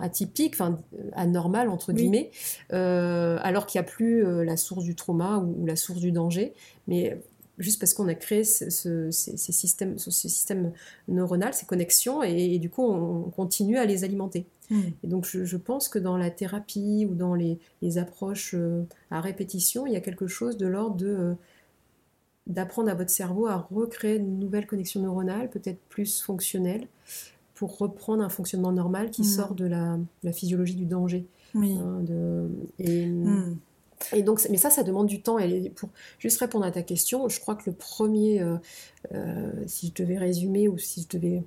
[0.00, 0.78] atypique, enfin,
[1.12, 2.30] anormal, entre guillemets,
[2.72, 6.12] euh, alors qu'il n'y a plus euh, la source du trauma ou, la source du
[6.12, 6.54] danger.
[6.86, 7.20] Mais
[7.58, 8.70] juste parce qu'on a créé ce,
[9.10, 10.72] ces, systèmes, ce système
[11.08, 14.46] neuronal, ces connexions, et, du coup, on, continue à les alimenter.
[14.70, 14.80] Hmm.
[15.02, 18.54] Et donc, je, pense que dans la thérapie ou dans les, les approches
[19.10, 21.36] à répétition, il y a quelque chose de l'ordre de
[22.48, 26.88] d'apprendre à votre cerveau à recréer une nouvelle connexion neuronale, peut-être plus fonctionnelle,
[27.58, 29.24] pour reprendre un fonctionnement normal qui mm.
[29.24, 29.98] sort de la,
[30.32, 31.26] physiologie du danger.
[31.56, 31.72] Oui.
[31.72, 32.04] Hein,
[32.78, 33.58] et, mm.
[34.12, 35.40] et, donc, mais ça, ça demande du temps.
[35.40, 35.88] Et pour
[36.20, 38.58] juste répondre à ta question, je crois que le premier, euh,
[39.12, 41.42] euh, si je devais résumer ou si je devais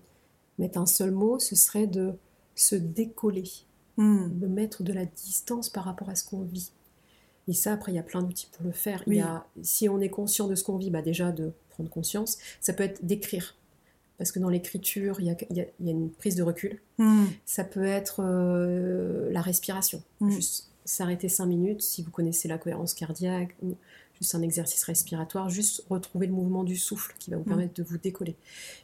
[0.59, 2.11] mettre un seul mot, ce serait de
[2.55, 3.49] se décoller,
[3.95, 4.37] mm.
[4.37, 6.73] de mettre de la distance par rapport à ce qu'on vit.
[7.47, 9.01] Et ça, après, il y a plein d'outils pour le faire.
[9.07, 11.89] Il y a, si on est conscient de ce qu'on vit, bah déjà de prendre
[11.89, 12.37] conscience.
[12.59, 13.55] Ça peut être d'écrire.
[14.21, 16.79] Parce que dans l'écriture, il, y a une prise de recul.
[16.99, 17.25] Hmm.
[17.47, 20.03] Ça peut être euh, la respiration.
[20.19, 20.29] Hmm.
[20.29, 23.75] Juste s'arrêter cinq minutes si vous connaissez la cohérence cardiaque, ou
[24.19, 27.47] juste un exercice respiratoire, juste retrouver le mouvement du souffle qui va vous hmm.
[27.47, 28.35] permettre de vous décoller.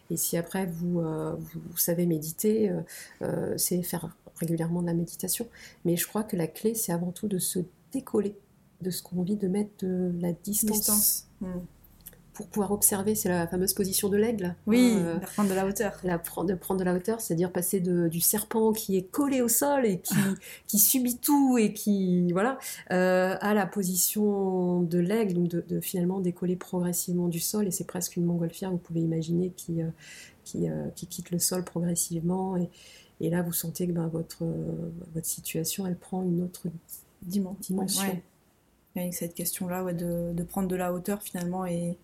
[0.09, 2.73] Et si après vous, euh, vous, savez méditer,
[3.21, 5.47] euh, c'est faire régulièrement de la méditation.
[5.85, 7.59] Mais je crois que la clé, c'est avant tout de se
[7.93, 8.35] décoller
[8.81, 11.27] de ce qu'on vit, de mettre de la distance.
[11.41, 11.59] Hmm.
[12.37, 14.55] Pour pouvoir observer, c'est la fameuse position de l'aigle.
[14.67, 15.99] Oui, euh, prendre de la hauteur.
[16.03, 19.87] La, de prendre de la hauteur, c'est-à-dire passer du serpent qui est collé au sol
[19.87, 20.13] et qui,
[20.67, 22.31] qui subit tout et qui.
[22.33, 22.59] Voilà,
[22.91, 27.65] euh, à la position de l'aigle, donc de, finalement décoller progressivement du sol.
[27.65, 29.89] Et c'est presque une montgolfière, vous pouvez imaginer, qui, euh,
[30.43, 32.55] qui, qui, quitte le sol progressivement.
[32.55, 32.69] Et,
[33.19, 34.45] et là, vous sentez que ben, votre,
[35.15, 36.67] votre situation, elle prend une autre
[37.23, 38.21] dimension
[38.95, 41.97] avec cette question-là, ouais, de, de, prendre de la hauteur finalement et,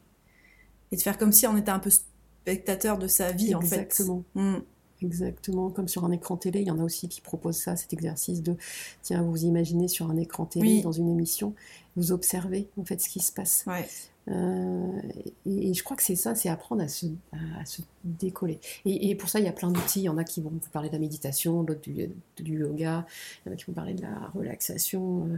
[0.94, 3.82] et, de faire comme si on était un peu spectateur de sa vie en fait.
[3.82, 4.24] Exactement.
[4.36, 4.58] Mm.
[5.02, 7.92] Exactement, comme sur un écran télé, il y en a aussi qui proposent ça, cet
[7.92, 8.56] exercice de,
[9.02, 11.54] tiens, vous imaginez sur un écran télé, dans une émission,
[11.98, 13.66] vous observez en fait ce qui se passe.
[13.68, 13.86] Ouais.
[14.30, 15.02] Euh,
[15.46, 18.60] et, je crois que c'est ça, c'est apprendre à se, à, se décoller.
[18.86, 20.02] Et, pour ça, il y a plein d'outils.
[20.02, 23.06] Il y en a qui vont vous parler de la méditation, d'autres du, du, yoga,
[23.46, 25.28] il y en a qui vont parler de la relaxation.
[25.28, 25.38] Euh,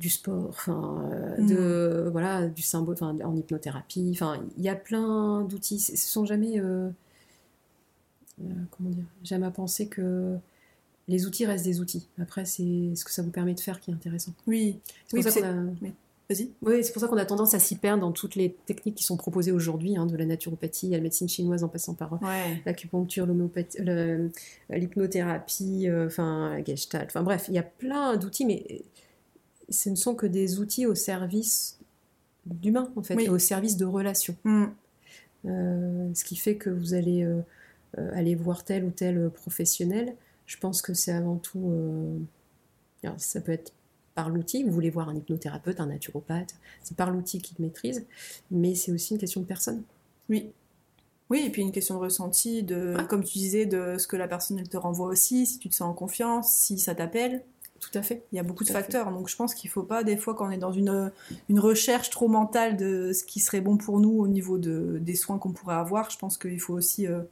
[0.00, 1.46] du sport, euh, mm.
[1.46, 4.10] de voilà, du symbole, en hypnothérapie.
[4.12, 5.78] Enfin, il y a plein d'outils.
[5.78, 6.90] Ce sont jamais, euh,
[8.72, 10.36] comment dire, jamais à penser que
[11.06, 12.08] les outils restent des outils.
[12.20, 14.32] Après, c'est ce que ça vous permet de faire qui est intéressant.
[14.48, 15.88] Oui, c'est pour, ça qu'on a...
[16.62, 19.04] Oui, c'est pour ça qu'on a tendance à s'y perdre dans toutes les techniques qui
[19.04, 22.18] sont proposées aujourd'hui, hein, de la naturopathie à la médecine chinoise en passant par
[22.66, 23.26] l'acupuncture,
[24.70, 27.06] l'hypnothérapie, enfin la gestalt.
[27.08, 28.82] Enfin bref, il y a plein d'outils, mais
[29.68, 31.78] ce ne sont que des outils au service
[32.46, 34.36] d'humain, en fait, au service de relations.
[34.44, 34.64] Mm.
[35.46, 37.40] Euh, ce qui fait que vous allez euh,
[37.98, 40.14] euh, aller voir tel ou tel professionnel,
[40.46, 42.26] je pense que c'est avant tout.
[43.16, 43.72] ça peut être
[44.14, 48.04] par l'outil, vous voulez voir un hypnothérapeute, un naturopathe, c'est par l'outil qu'il maîtrise,
[48.50, 49.82] mais c'est aussi une question de personne.
[50.28, 50.50] Oui.
[51.30, 54.28] Oui, et puis une question de ressenti, de, comme tu disais, de ce que la
[54.28, 57.42] personne elle te renvoie aussi, si tu te sens en confiance, si ça t'appelle.
[57.80, 58.22] Tout à fait.
[58.30, 59.10] Il y a beaucoup de facteurs.
[59.10, 61.10] Donc je pense qu'il ne faut pas, des fois, quand on est dans une,
[61.48, 65.16] une recherche trop mentale de ce qui serait bon pour nous au niveau de, des
[65.16, 67.22] soins qu'on pourrait avoir, je pense qu'il faut aussi euh,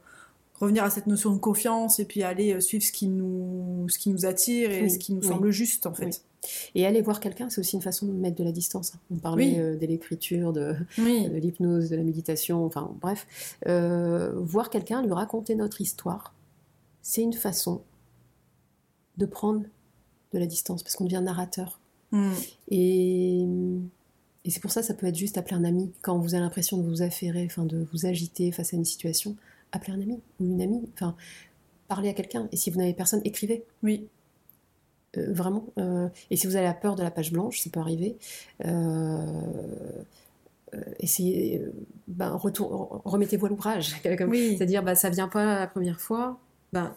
[0.59, 3.97] revenir à cette notion de confiance et puis aller euh, suivre ce qui nous, ce
[3.97, 6.21] qui nous attire et ce qui nous semble juste, en fait.
[6.73, 8.93] Et aller voir quelqu'un, c'est aussi une façon de mettre de la distance.
[9.11, 13.27] On parlait euh, de l'écriture, de, de l'hypnose, de la méditation, enfin bref.
[13.65, 16.33] voir quelqu'un, lui raconter notre histoire,
[17.01, 17.81] c'est une façon
[19.17, 19.63] de prendre
[20.33, 21.79] de la distance, parce qu'on devient narrateur.
[22.11, 22.31] Hmm.
[22.69, 23.45] Et,
[24.45, 25.91] et c'est pour ça ça peut être juste appeler un ami.
[26.01, 29.35] Quand vous avez l'impression de vous affairer, enfin de vous agiter face à une situation,
[29.71, 30.89] appelez un ami ou une amie.
[30.93, 31.15] Enfin,
[31.87, 32.47] parlez à quelqu'un.
[32.51, 33.63] Et si vous n'avez personne, écrivez.
[33.83, 34.07] Oui.
[35.17, 35.65] Euh, vraiment.
[35.77, 38.17] Euh, et si vous avez la peur de la page blanche, ça peut arriver.
[38.65, 39.23] Euh,
[40.99, 41.61] essayez,
[42.07, 43.95] ben, retour, remettez-vous à l'ouvrage.
[44.27, 44.55] Oui.
[44.57, 46.39] C'est-à-dire, bah, ça vient pas la première fois.
[46.71, 46.95] Ben,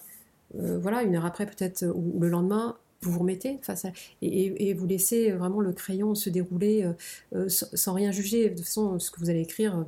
[0.52, 3.88] voilà, une heure après peut-être, ou le lendemain, vous vous remettez face à,
[4.22, 6.88] et, vous laissez vraiment le crayon se dérouler
[7.34, 8.50] euh, sans, rien juger.
[8.50, 9.84] De toute façon, ce que vous allez écrire,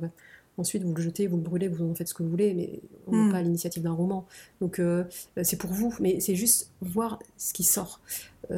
[0.57, 2.79] ensuite vous le jetez, vous le brûlez, vous en faites ce que vous voulez, mais
[3.07, 3.31] on n'est hmm.
[3.31, 4.25] pas à l'initiative d'un roman.
[4.61, 5.03] Donc euh,
[5.43, 8.01] c'est pour vous, mais c'est juste voir ce qui sort.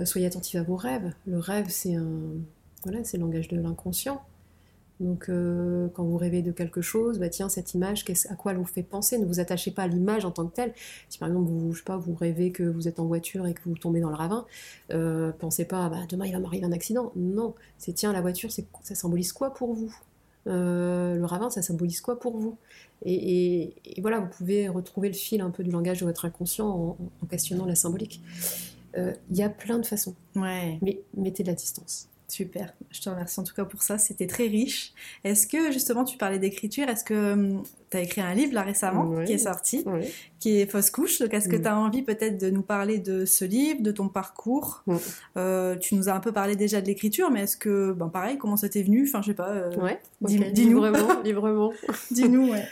[0.05, 1.13] soyez attentifs à vos rêves.
[1.25, 2.09] Le rêve, c'est un,
[2.83, 4.21] voilà, c'est le langage de l'inconscient.
[4.99, 8.57] Donc, euh, quand vous rêvez de quelque chose, bah tiens, cette image, à quoi elle
[8.57, 9.17] vous fait penser?
[9.17, 10.73] Ne vous attachez pas à l'image en tant que telle.
[11.07, 13.53] Si par exemple, vous, je sais pas, vous rêvez que vous êtes en voiture et
[13.53, 14.45] que vous tombez dans le ravin,
[14.91, 17.13] euh, pensez pas, bah, demain il va m'arriver un accident.
[17.15, 19.95] Non, c'est tiens, la voiture, ça symbolise quoi pour vous?
[20.49, 22.57] Euh, Le ravin, ça symbolise quoi pour vous?
[23.05, 26.97] Et, voilà, vous pouvez retrouver le fil un peu du langage de votre inconscient en,
[27.23, 28.21] en questionnant la symbolique.
[28.97, 30.15] Il y a plein de façons.
[30.35, 30.77] Ouais.
[30.81, 32.09] Mais mettez de la distance.
[32.29, 34.93] Super, je te remercie en tout cas pour ça, c'était très riche.
[35.23, 38.61] Est-ce que justement tu parlais d'écriture, est-ce que hum, tu as écrit un livre là
[38.61, 39.85] récemment qui est sorti,
[40.39, 43.25] qui est Fausse couche, donc est-ce que tu as envie peut-être de nous parler de
[43.25, 44.83] ce livre, de ton parcours
[45.37, 48.37] euh, Tu nous as un peu parlé déjà de l'écriture, mais est-ce que, ben pareil,
[48.37, 49.05] comment ça t'est venu?
[49.07, 49.69] Enfin je sais pas, euh,
[50.21, 50.79] dis-nous.
[50.79, 51.73] vraiment, librement.
[52.11, 52.65] dis-nous, ouais.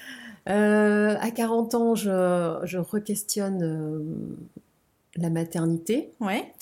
[0.50, 4.38] Euh, à 40 ans, je, je re-questionne
[5.18, 6.12] la maternité.
[6.22, 6.54] Ouais.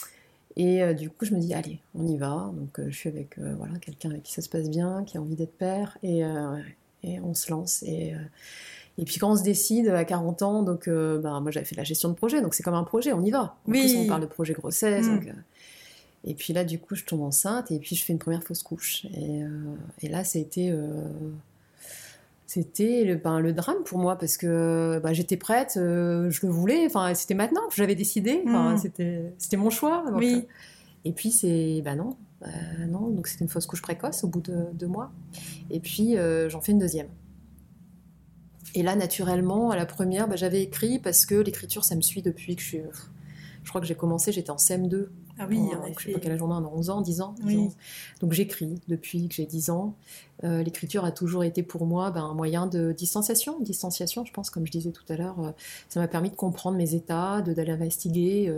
[0.58, 2.52] Et euh, du coup, je me dis, allez, on y va.
[2.54, 5.18] Donc, euh, je suis avec euh, voilà, quelqu'un avec qui ça se passe bien, qui
[5.18, 6.24] a envie d'être père, et,
[7.06, 7.84] et, on se lance.
[7.84, 8.14] Et,
[8.98, 11.84] et puis, quand on se décide à 40 ans, donc, ben, moi, j'avais fait la
[11.84, 13.56] gestion de projet, donc c'est comme un projet, on y va.
[13.68, 13.82] En oui.
[13.82, 15.08] plus, on parle de projet grossesse.
[15.08, 15.34] Mm.
[16.26, 18.64] et puis là, du coup, je tombe enceinte, et puis je fais une première fausse
[18.64, 19.06] couche.
[19.06, 19.42] Et,
[20.02, 20.74] et là, été
[22.56, 26.52] c'était le, ben, le drame pour moi parce que ben, j'étais prête, euh, je le
[26.52, 28.78] voulais, enfin c'était maintenant, j'avais décidé, enfin, mm.
[28.78, 30.06] c'était, c'était mon choix.
[30.14, 30.36] oui.
[30.36, 30.52] Euh,
[31.08, 32.16] et puis c'est, ben non,
[32.88, 35.12] non, donc c'était une fausse couche précoce au bout de deux mois.
[35.70, 37.08] Et puis euh, j'en fais une deuxième.
[38.74, 42.22] Et là, naturellement, à la première, ben, j'avais écrit parce que l'écriture, ça me suit
[42.22, 42.82] depuis que je suis.
[43.66, 45.08] Je crois que j'ai commencé, j'étais en CM2.
[45.40, 47.36] Ah oui, en, Je sais pas quel âge on a, 11 ans, 10 ans.
[48.22, 49.96] Donc j'écris depuis que j'ai 10 ans.
[50.44, 53.60] Euh, l'écriture a toujours été pour moi ben, un moyen de distanciation.
[53.60, 55.52] Distanciation, je pense, comme je disais tout à l'heure, euh,
[55.90, 58.54] ça m'a permis de comprendre mes états, d'aller investiguer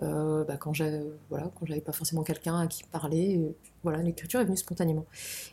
[0.00, 1.50] euh, ben, quand j'avais voilà,
[1.84, 3.40] pas forcément quelqu'un à qui parler.
[3.82, 5.06] voilà, l'écriture est venue spontanément.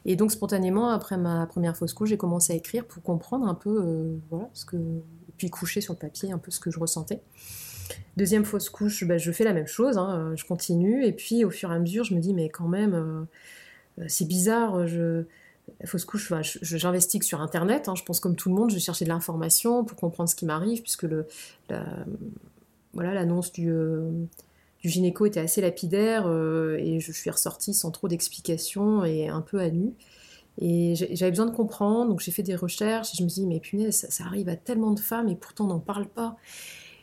[0.05, 3.55] Et donc spontanément, après ma première fausse couche, j'ai commencé à écrire pour comprendre un
[3.55, 4.77] peu, voilà, ce que,
[5.37, 7.23] puis coucher sur le papier un peu ce que je ressentais.
[8.17, 11.49] Deuxième fausse couche, bah, je fais la même chose, hein, je continue, et puis au
[11.49, 15.23] fur et à mesure, je me dis, mais quand même, euh, c'est bizarre, je...
[15.85, 19.09] fausse couche, j'investigue sur Internet, hein, je pense comme tout le monde, je cherchais de
[19.09, 21.27] l'information pour comprendre ce qui m'arrive, puisque le,
[22.93, 24.09] voilà, l'annonce du, euh,
[24.81, 29.41] du gynéco était assez lapidaire, euh, et je suis ressortie sans trop d'explications et un
[29.41, 29.93] peu à nu.
[30.61, 33.59] Et j'avais besoin de comprendre, donc j'ai fait des recherches, et je me dis, mais
[33.61, 36.35] punaise, ça, ça arrive à tellement de femmes, et pourtant on n'en parle pas.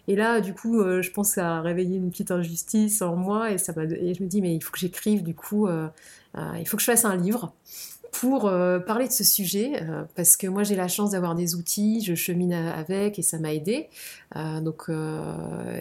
[0.08, 3.58] Et là, du coup, euh, je pense a réveillé une petite injustice en moi et,
[3.58, 5.88] ça et je me dis, mais il faut que j'écrive, du coup, euh,
[6.36, 7.52] euh, il faut que je fasse un livre
[8.20, 11.54] pour euh, parler de ce sujet, euh, parce que moi j'ai la chance d'avoir des
[11.54, 13.88] outils, je chemine avec et ça m'a aidé.
[14.36, 14.90] Euh, donc,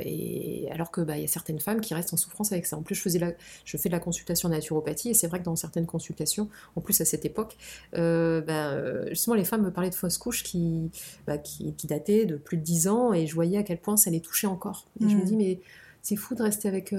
[0.04, 2.78] et alors que bah, il y a certaines femmes qui restent en souffrance avec ça.
[2.78, 3.32] En plus, je, faisais la,
[3.64, 7.00] je fais de la consultation naturopathie et c'est vrai que dans certaines consultations, en plus
[7.00, 7.56] à cette époque,
[7.94, 10.92] bah, justement les femmes me parlaient de fausses couches qui,
[11.28, 13.96] bah, qui, qui, dataient de plus de 10 ans et je voyais à quel point
[13.96, 14.86] ça les touchait encore.
[15.00, 15.26] Et je me mmh.
[15.26, 15.60] dis, mais
[16.02, 16.94] c'est fou de rester avec.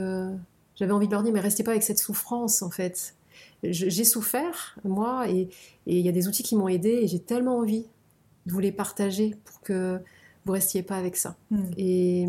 [0.77, 3.14] J'avais envie de leur dire, mais restez pas avec cette souffrance en fait
[3.72, 5.48] j'ai souffert, moi, et
[5.87, 7.87] il y a des outils qui m'ont aidé, et j'ai tellement envie
[8.46, 10.00] de vous les partager pour que
[10.44, 11.37] vous restiez pas avec ça.
[11.50, 11.64] Hmm.
[11.76, 12.26] Et,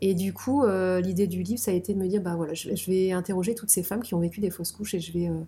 [0.00, 2.54] et, du coup, euh, l'idée du livre, ça a été de me dire, bah voilà,
[2.54, 5.28] je, vais interroger toutes ces femmes qui ont vécu des fausses couches, et je vais,
[5.28, 5.40] euh,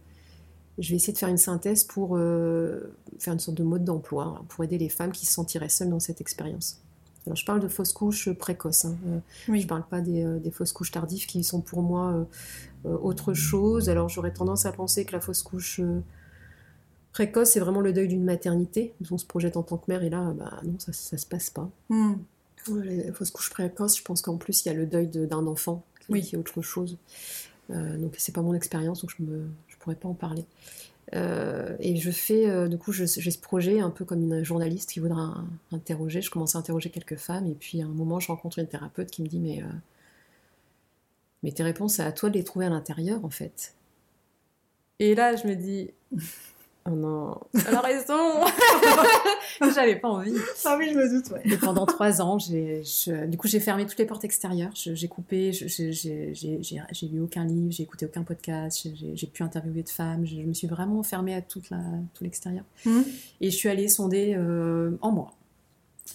[0.79, 4.25] je vais essayer de faire une synthèse pour euh, faire une sorte de mode d'emploi,
[4.25, 6.83] hein, pour aider les femmes qui se sentiraient seules dans cette expérience.
[7.27, 8.85] Alors, je parle de fausses couches précoces.
[8.85, 8.97] Hein.
[9.47, 12.27] Je ne parle pas des, des, fausses couches tardives qui sont pour moi
[12.87, 13.89] euh, autre chose.
[13.89, 16.01] Alors j'aurais tendance à penser que la fausse couche euh,
[17.12, 18.93] précoce, c'est vraiment le deuil d'une maternité.
[19.11, 21.51] On se projette en tant que mère et là, bah, non, ça, ça se passe
[21.51, 21.69] pas.
[21.89, 22.15] Hmm.
[22.69, 25.85] La fausse couche précoce, je pense qu'en plus, il y a le deuil d'un enfant
[26.01, 26.31] qui, oui.
[26.33, 26.99] est autre chose.
[27.71, 30.45] Euh, donc c'est pas mon expérience, donc je ne je pourrais pas en parler.
[31.12, 35.45] Et je fais, du coup, j'ai ce projet un peu comme une journaliste qui voudra
[35.73, 36.21] interroger.
[36.23, 39.11] Je commence à interroger quelques femmes, et puis à un moment, je rencontre une thérapeute
[39.11, 39.62] qui me dit Mais
[41.42, 43.75] mais tes réponses, c'est à toi de les trouver à l'intérieur, en fait.
[44.99, 45.90] Et là, je me dis,
[46.87, 48.44] oh non, elle a raison
[49.75, 50.33] J'avais pas envie.
[50.64, 51.42] Ah oui, je me doute, ouais.
[51.44, 52.83] Et pendant trois ans, j'ai,
[53.27, 54.72] du coup, j'ai fermé toutes les portes extérieures.
[54.75, 60.27] J'ai coupé, j'ai lu aucun livre, j'ai écouté aucun podcast, j'ai pu interviewer de femmes.
[60.27, 61.79] Je, me suis vraiment fermée à toute la,
[62.14, 62.64] tout l'extérieur.
[62.85, 63.01] Mmh.
[63.40, 65.33] Et je suis allée sonder euh, en moi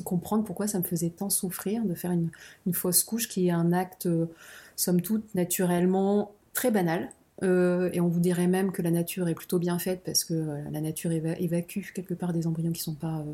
[0.05, 2.29] comprendre pourquoi ça me faisait tant souffrir de faire une,
[2.65, 4.07] une fausse couche qui est un acte
[4.77, 7.09] somme toute naturellement très banal.
[7.41, 10.33] Et on vous dirait même que la nature est plutôt bien faite parce que
[10.71, 13.25] la nature évacue quelque part des embryons qui ne sont pas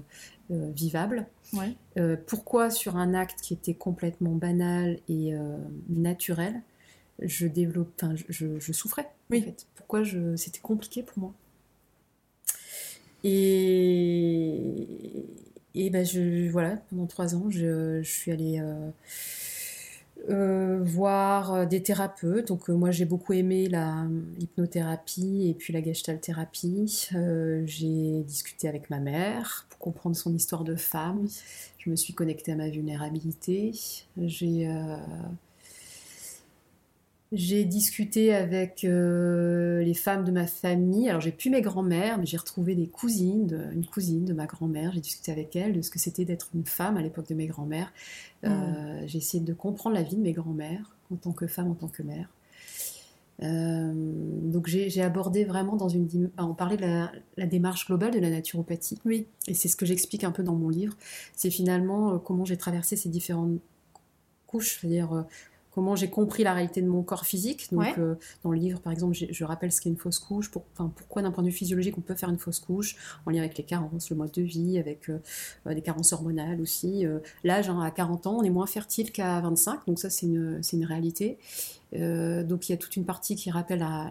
[0.50, 1.26] vivables.
[2.26, 5.34] pourquoi sur un acte qui était complètement banal et
[5.90, 6.62] naturel,
[7.22, 9.68] je développe, je, souffrais en fait?
[9.76, 10.04] Pourquoi
[10.36, 11.34] c'était compliqué pour moi?
[13.24, 14.88] Et,
[15.76, 18.62] et ben je, voilà, pendant trois ans, je, suis allée
[20.30, 22.48] euh, euh, voir des thérapeutes.
[22.48, 24.06] Donc, euh, moi, j'ai beaucoup aimé la
[24.40, 27.10] hypnothérapie et puis la gestalt thérapie.
[27.66, 31.28] j'ai discuté avec ma mère pour comprendre son histoire de femme.
[31.78, 33.72] Je me suis connectée à ma vulnérabilité.
[34.18, 34.70] J'ai
[37.34, 41.10] j'ai discuté avec euh, les femmes de ma famille.
[41.10, 44.94] Alors j'ai plus mes grands-mères, mais j'ai retrouvé des cousines, une cousine de ma grand-mère.
[44.94, 47.48] J'ai discuté avec elle de ce que c'était d'être une femme à l'époque de mes
[47.48, 47.92] grands-mères.
[48.46, 49.08] Euh, hmm.
[49.08, 51.90] J'ai essayé de comprendre la vie de mes grands-mères en tant que femme, en tant
[51.90, 52.30] que mère.
[53.44, 56.32] Euh, donc j'ai abordé vraiment dans une...
[56.38, 59.00] On parlait de la, la, démarche globale de la naturopathie.
[59.06, 59.28] Oui.
[59.48, 60.96] Et c'est ce que j'explique un peu dans mon livre.
[61.36, 63.60] C'est finalement comment j'ai traversé ces différentes
[64.48, 65.26] couches, c'est-à-dire
[65.78, 67.68] comment j'ai compris la réalité de mon corps physique.
[67.72, 70.64] Donc, euh, dans le livre, par exemple, je rappelle ce qu'est une fausse couche, pour,
[70.64, 72.96] pourquoi d'un point de vue physiologique on peut faire une fausse couche,
[73.28, 75.20] en lien avec les carences, le mode de vie, avec euh,
[75.68, 77.06] euh, des carences hormonales aussi.
[77.44, 80.62] L'âge, hein, à 40 ans, on est moins fertile qu'à 25, donc ça c'est une,
[80.74, 81.38] une, réalité.
[81.94, 84.10] donc il y a toute une partie qui rappelle la,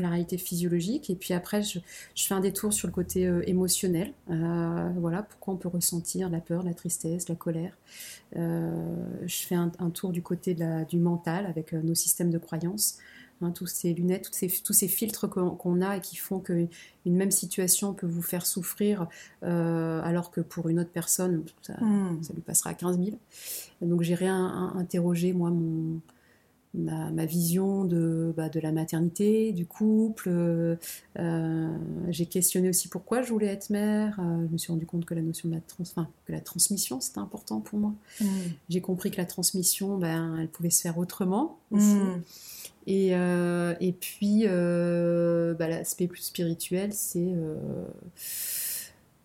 [0.00, 1.10] la réalité physiologique.
[1.10, 1.78] Et puis après, je,
[2.14, 4.12] fais un détour sur le côté euh, émotionnel.
[4.30, 7.76] Euh, voilà, pourquoi on peut ressentir la peur, la tristesse, la colère.
[8.36, 8.94] Euh,
[9.26, 12.98] je fais un, tour du côté de la, du mental avec nos systèmes de croyances.
[13.40, 16.68] Hein, tous ces lunettes, tous ces, tous ces filtres qu'on a et qui font qu'une
[17.06, 19.06] même situation peut vous faire souffrir,
[19.42, 23.16] alors que pour une autre personne, ça, ça lui passera à 15 000.
[23.80, 26.00] Donc j'ai réinterrogé, moi, mon,
[26.74, 30.28] ma, vision de, bah, de la maternité, du couple.
[31.18, 31.76] Euh,
[32.08, 34.18] j'ai questionné aussi pourquoi je voulais être mère.
[34.20, 37.00] Euh, je me suis rendu compte que la notion de la, trans, que la transmission,
[37.00, 37.94] c'était important pour moi.
[38.20, 38.26] Mm.
[38.68, 41.94] J'ai compris que la transmission, ben, elle pouvait se faire autrement aussi.
[41.94, 42.22] Mm.
[42.86, 47.34] Et, euh, et, puis, bah, l'aspect plus spirituel, c'est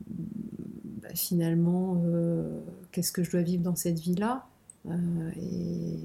[0.07, 2.01] bah, finalement,
[2.91, 4.45] qu'est-ce que je dois vivre dans cette vie-là
[4.89, 5.97] et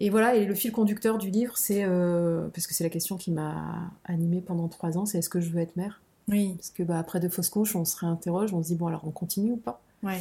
[0.00, 3.16] et voilà, et le fil conducteur du livre, c'est, euh, parce que c'est la question
[3.16, 6.00] qui m'a animée pendant trois ans, c'est est-ce que je veux être mère?
[6.28, 6.54] Oui.
[6.56, 9.02] Parce que bah, après deux fausses couches, on se réinterroge, on se dit, bon alors
[9.06, 9.82] on continue ou pas?
[10.02, 10.20] Ouais.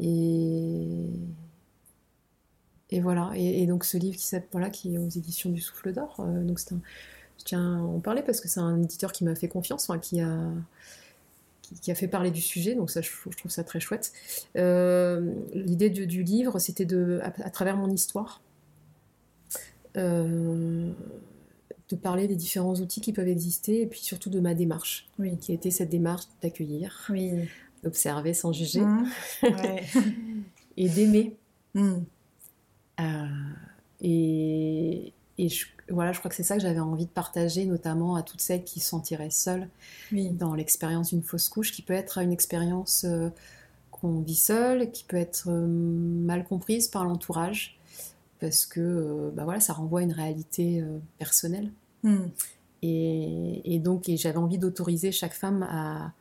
[0.00, 1.06] Et...
[2.90, 6.16] Et voilà, et, donc ce livre qui, voilà, qui est aux éditions du Souffle d'Or,
[6.20, 6.80] euh, donc c'est un,
[7.38, 10.22] je tiens à en parler parce que c'est un éditeur qui m'a fait confiance, qui
[10.22, 10.38] a
[11.82, 14.12] qui, a fait parler du sujet, donc ça, je, trouve ça très chouette.
[14.56, 18.40] Euh, l'idée du, livre, c'était de, à, travers mon histoire,
[21.88, 25.38] de parler des différents outils qui peuvent exister et puis surtout de ma démarche, oui.
[25.38, 27.48] qui été cette démarche d'accueillir, oui.
[27.82, 29.06] d'observer sans juger mmh.
[30.76, 31.36] et d'aimer.
[31.74, 31.94] Mmh.
[33.00, 33.26] Euh,
[34.00, 38.16] et, et je, voilà, je crois que c'est ça que j'avais envie de partager, notamment
[38.16, 39.68] à toutes celles qui se sentiraient seules
[40.12, 43.30] dans l'expérience d'une fausse couche, qui peut être une expérience euh,
[43.90, 47.77] qu'on vit seule, qui peut être mal comprise par l'entourage
[48.40, 51.72] parce que euh, bah voilà, ça renvoie à une réalité euh, personnelle.
[52.02, 52.26] Hmm.
[52.82, 56.12] Et, donc, j'avais envie d'autoriser chaque femme à,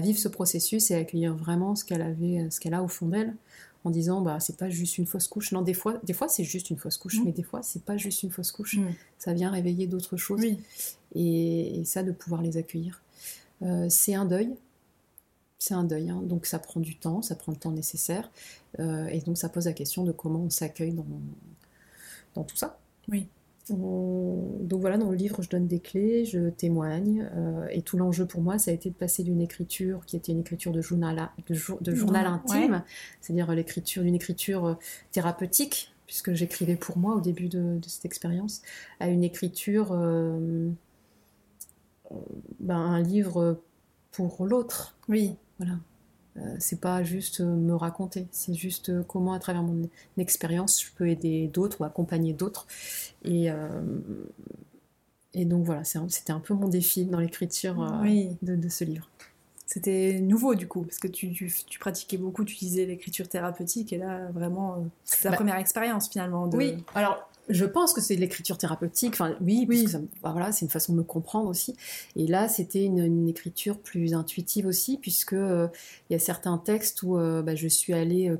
[0.00, 3.06] vivre ce processus et à accueillir vraiment ce qu'elle avait, ce qu'elle a au fond
[3.06, 3.32] d'elle,
[3.84, 5.52] en disant bah c'est pas juste une fausse couche.
[5.52, 7.24] Non, des fois, des fois c'est juste une fausse couche, hmm.
[7.26, 8.76] mais des fois c'est pas juste une fausse couche.
[8.76, 8.90] Hmm.
[9.18, 10.42] Ça vient réveiller d'autres choses.
[11.14, 13.02] Et, ça, de pouvoir les accueillir,
[13.62, 14.54] euh, c'est un deuil.
[15.60, 16.20] C'est un deuil, hein.
[16.22, 18.30] donc ça prend du temps, ça prend le temps nécessaire,
[18.78, 21.06] et donc ça pose la question de comment on s'accueille dans,
[22.34, 22.78] dans tout ça.
[23.08, 23.28] Oui.
[23.70, 28.26] Donc voilà, dans le livre, je donne des clés, je témoigne, euh, et tout l'enjeu
[28.26, 31.30] pour moi, ça a été de passer d'une écriture qui était une écriture de journal,
[31.48, 32.82] de, journal intime,
[33.22, 34.74] c'est-à-dire l'écriture d'une écriture euh,
[35.12, 38.60] thérapeutique, puisque j'écrivais pour moi au début de, cette expérience,
[39.00, 40.68] à une écriture, euh,
[42.60, 43.62] ben, un livre
[44.12, 44.94] pour l'autre.
[45.08, 45.36] Oui.
[45.58, 45.78] Voilà.
[46.36, 50.82] Euh, c'est pas juste euh, me raconter, c'est juste euh, comment à travers mon expérience
[50.82, 52.66] je peux aider d'autres ou accompagner d'autres.
[53.24, 53.48] Et,
[55.32, 57.74] et donc voilà, c'était un peu mon défi dans l'écriture
[58.42, 59.08] de, ce livre.
[59.66, 63.98] C'était nouveau du coup, parce que tu, tu, pratiquais beaucoup, tu disais l'écriture thérapeutique, et
[63.98, 66.46] là vraiment, c'est la bah première expérience finalement.
[66.46, 66.56] De...
[66.56, 69.14] Oui, alors je pense que c'est l'écriture thérapeutique.
[69.14, 69.86] Enfin, oui, oui.
[70.22, 71.76] Bah, voilà, c'est une façon de me comprendre aussi.
[72.16, 75.68] Et là, c'était une, écriture plus intuitive aussi, puisque euh,
[76.08, 78.34] il y a certains textes où euh, bah, je suis allée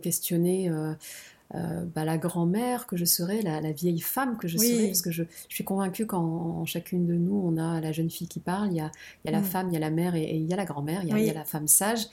[1.54, 5.10] euh, bah, la grand-mère que je serai, la, vieille femme que je serai, parce que
[5.10, 8.76] je, suis convaincue qu'en chacune de nous, on a la jeune fille qui parle, il
[8.76, 8.90] y a,
[9.24, 9.44] il y a la mm.
[9.44, 11.30] femme, il y a la mère et, il y a la grand-mère, il, il, y
[11.30, 12.06] a la femme sage.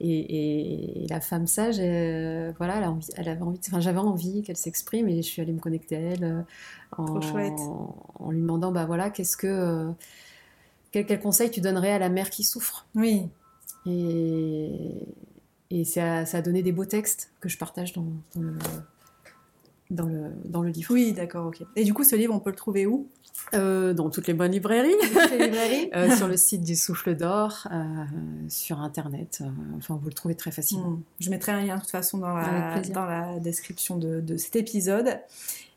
[0.00, 4.56] Et, la femme sage, euh, voilà, elle, envie, elle avait envie, enfin, j'avais envie qu'elle
[4.56, 6.42] s'exprime et je suis allée me connecter à elle euh,
[6.96, 7.20] en,
[8.18, 9.90] en, lui demandant, bah voilà, qu'est-ce que,
[10.92, 12.86] quel, quel, conseil tu donnerais à la mère qui souffre?
[12.94, 13.28] Oui.
[13.86, 15.06] Et,
[15.70, 18.54] et ça, ça, a donné des beaux textes que je partage dans, dans le,
[19.90, 20.92] dans le, dans le livre.
[20.92, 21.62] Oui, d'accord, ok.
[21.76, 23.08] Et du coup, ce livre, on peut le trouver où?
[23.54, 24.90] Euh, dans toutes les bonnes librairies,
[25.94, 28.04] euh, sur le site du Souffle d'Or, euh,
[28.48, 29.42] sur Internet.
[29.76, 30.90] enfin, vous le trouvez très facilement.
[30.90, 31.02] Hmm.
[31.20, 34.56] Je mettrai un lien de toute façon dans la, dans la description de, de, cet
[34.56, 35.18] épisode.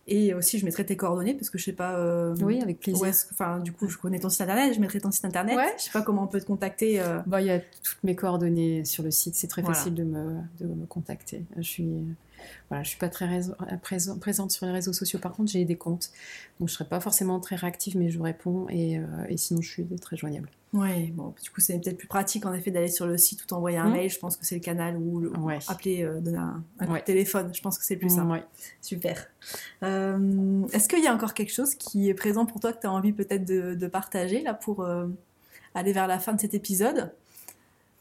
[0.08, 2.34] Et aussi, je mettrai tes coordonnées parce que je sais pas.
[2.41, 3.14] oui, avec plaisir.
[3.32, 4.74] Enfin, du coup, je connais ton site internet.
[4.74, 5.56] Je mettrai ton site internet.
[5.56, 5.74] Ouais.
[5.78, 7.02] Je sais pas comment on peut te contacter.
[7.28, 9.36] Bah, il y a toutes mes coordonnées sur le site.
[9.36, 11.43] C'est très facile de me, de me contacter.
[11.58, 11.89] Je suis
[12.70, 13.28] voilà, je suis pas très
[13.82, 15.20] présente sur les réseaux sociaux.
[15.20, 16.12] Par contre, j'ai des comptes,
[16.60, 19.70] donc je serai pas forcément très réactive, mais je réponds et, euh, et sinon je
[19.70, 20.50] suis très joignable.
[20.74, 23.46] Ouais, bon, du coup, c'est peut-être plus pratique en effet d'aller sur le site ou
[23.46, 23.94] t'envoyer un mmh.
[23.94, 24.10] mail.
[24.10, 27.54] Je pense que c'est le canal ou, appeler, euh, donner un, coup de téléphone.
[27.54, 28.32] Je pense que c'est plus simple.
[28.32, 28.44] Ouais.
[28.82, 29.28] Super.
[29.84, 32.88] Euh, est-ce qu'il y a encore quelque chose qui est présent pour toi que tu
[32.88, 34.88] as envie peut-être de, de, partager là pour
[35.76, 37.12] aller vers la fin de cet épisode?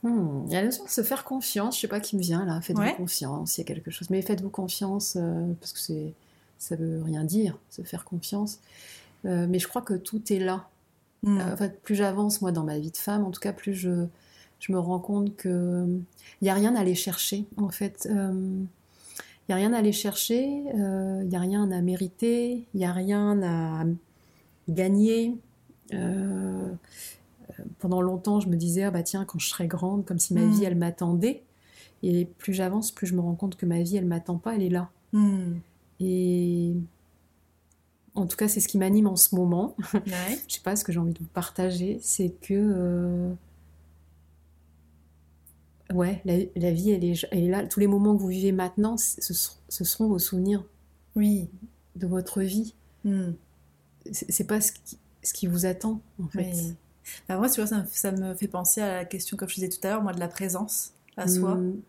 [0.03, 2.23] Hmm, il y a la notion de se faire confiance, je sais pas qui me
[2.23, 4.09] vient là, faites-vous confiance, il y a quelque chose.
[4.09, 6.15] Mais faites-vous confiance, euh, parce que c'est,
[6.59, 8.61] ça veut rien dire, se faire confiance.
[9.27, 10.69] Euh, mais je crois que tout est là.
[11.23, 11.39] Hmm.
[11.39, 13.75] Euh, en fait, plus j'avance, moi, dans ma vie de femme, en tout cas, plus
[13.75, 14.07] je,
[14.59, 15.87] je me rends compte que
[16.41, 18.09] il n'y a rien à aller chercher, en fait.
[18.11, 18.67] Il
[19.49, 22.93] n'y a rien à aller chercher, il n'y a rien à mériter, il n'y a
[22.93, 23.85] rien à
[24.69, 25.37] gagner
[27.79, 30.45] pendant longtemps, je me disais, ah bah tiens, quand je serai grande, comme si ma
[30.45, 30.65] vie, hmm.
[30.65, 31.43] elle m'attendait.
[32.03, 34.63] Et plus j'avance, plus je me rends compte que ma vie, elle m'attend pas, elle
[34.63, 34.91] est là.
[35.13, 35.57] Hmm.
[36.01, 36.75] Et
[38.15, 39.77] en tout cas, c'est ce qui m'anime en ce moment.
[39.95, 40.03] Ouais.
[40.49, 43.33] je sais pas ce que j'ai envie de vous partager, c'est que euh,
[45.93, 47.67] ouais, la, vie, elle est, elle est, là.
[47.67, 50.65] Tous les moments que vous vivez maintenant, ce, ce seront vos souvenirs.
[51.17, 51.49] Oui.
[51.97, 52.75] De votre vie.
[53.05, 53.33] Hmm.
[54.11, 56.77] C'est pas ce qui, ce qui, vous attend, en fait.
[57.29, 59.85] Bah, moi, tu vois, ça, me fait penser à la question, comme je disais tout
[59.87, 61.55] à l'heure, moi, de la présence à soi.
[61.55, 61.81] Mm.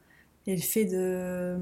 [0.47, 1.57] Et le fait de.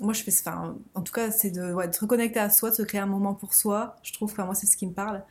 [0.00, 0.32] Moi, je fais.
[0.40, 3.00] Enfin, en tout cas, c'est de, ouais, de, se reconnecter à soi, de se créer
[3.00, 3.96] un moment pour soi.
[4.02, 5.22] Je trouve, enfin, moi, c'est ce qui me parle.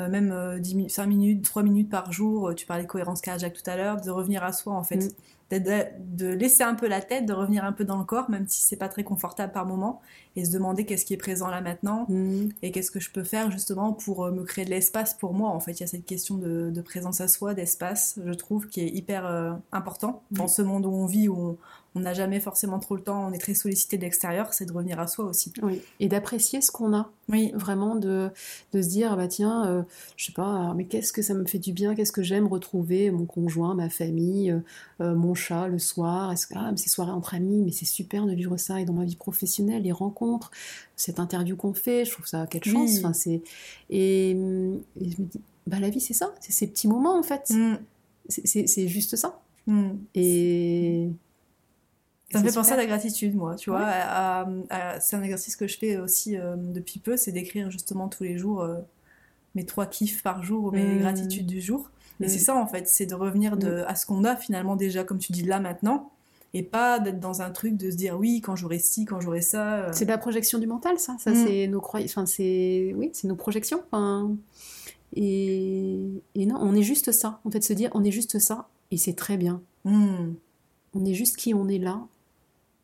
[0.00, 3.20] Euh, même euh, 10, 5 minutes, 3 minutes par jour, euh, tu parlais de cohérence
[3.20, 4.96] cardiaque tout à l'heure, de revenir à soi, en fait.
[4.96, 5.10] Mm
[5.60, 8.62] de, laisser un peu la tête, de revenir un peu dans le corps, même si
[8.62, 10.00] c'est pas très confortable par moment,
[10.36, 12.50] et se demander qu'est-ce qui est présent là maintenant, mhm.
[12.62, 15.50] et qu'est-ce que je peux faire justement pour euh, me créer de l'espace pour moi.
[15.50, 18.80] En fait, il y a cette question de, présence à soi, d'espace, je trouve, qui
[18.80, 21.58] est hyper euh, important dans ce monde où on vit, où on,
[21.96, 24.72] on n'a jamais forcément trop le temps, on est très sollicité de l'extérieur, c'est de
[24.72, 25.52] revenir à soi aussi.
[25.62, 27.10] Oui, et d'apprécier ce qu'on a.
[27.28, 27.52] Oui.
[27.54, 28.30] Vraiment de,
[28.72, 29.82] de se dire, bah tiens, euh,
[30.16, 33.12] je sais pas, mais qu'est-ce que ça me fait du bien, qu'est-ce que j'aime retrouver
[33.12, 34.58] mon conjoint, ma famille, euh,
[35.00, 38.26] euh, mon chat le soir, est-ce que ah, ces soirées entre amis, mais c'est super
[38.26, 40.50] de vivre ça, et dans ma vie professionnelle, les rencontres,
[40.96, 42.98] cette interview qu'on fait, je trouve ça quelle chance.
[42.98, 43.42] Enfin, c'est...
[43.88, 47.50] Et, je me dis, bah la vie c'est ça, c'est ces petits moments en fait.
[47.50, 47.78] Mm.
[48.28, 49.40] C'est juste ça.
[49.66, 49.92] Mm.
[50.14, 51.08] Et
[52.34, 53.88] ça me fait penser à la gratitude, moi, tu vois.
[55.00, 58.38] c'est un exercice que je fais aussi euh, depuis peu, c'est d'écrire justement tous les
[58.38, 58.78] jours euh,
[59.54, 60.98] mes trois kiffs par jour, mes mmh.
[60.98, 61.90] gratitudes du jour.
[62.20, 62.40] Et c'est mmh.
[62.40, 63.84] ça, en fait, c'est de revenir de, mmh.
[63.86, 66.10] à ce qu'on a finalement déjà, comme tu dis, là, maintenant.
[66.56, 69.40] Et pas d'être dans un truc de se dire oui, quand j'aurai ci, quand j'aurai
[69.40, 69.74] ça.
[69.74, 69.90] Euh.
[69.92, 71.16] C'est de la projection du mental, ça.
[71.18, 72.12] Ça, c'est nos croyances.
[72.12, 72.94] Enfin, c'est.
[72.96, 73.82] Oui, c'est nos projections.
[73.90, 74.30] Enfin...
[75.16, 76.08] Et...
[76.34, 77.40] et non, on est juste ça.
[77.44, 78.68] En fait, se dire on est juste ça.
[78.90, 79.62] Et c'est très bien.
[80.94, 82.06] On est juste qui on est là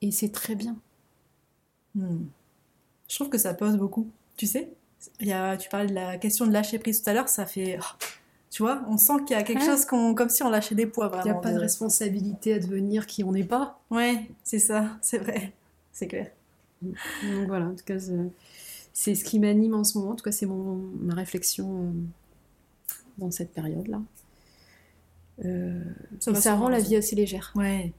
[0.03, 0.77] et c'est très bien.
[1.95, 2.25] Hmm.
[3.09, 4.09] Je trouve que ça pose beaucoup.
[4.37, 4.73] Tu sais,
[5.21, 7.47] il y a, tu parlais de la question de lâcher prise tout à l'heure, ça
[7.47, 7.79] fait.
[7.81, 8.05] Oh,
[8.51, 10.87] tu vois, on sent qu'il y a quelque chose qu'on, comme si on lâchait des
[10.87, 11.11] poids.
[11.19, 11.59] Il n'y a pas de...
[11.59, 13.81] responsabilité à devenir qui on n'est pas.
[13.91, 15.53] Ouais, c'est ça, c'est vrai,
[15.93, 16.31] c'est clair.
[16.83, 17.99] Donc voilà, en tout cas,
[18.93, 20.13] c'est ce qui m'anime en ce moment.
[20.13, 21.93] En tout cas, c'est mon, ma réflexion euh,
[23.19, 24.01] dans cette période-là.
[25.45, 25.85] Euh,
[26.21, 27.53] ça, ça rend la vie assez légère.
[27.55, 27.93] Ouais,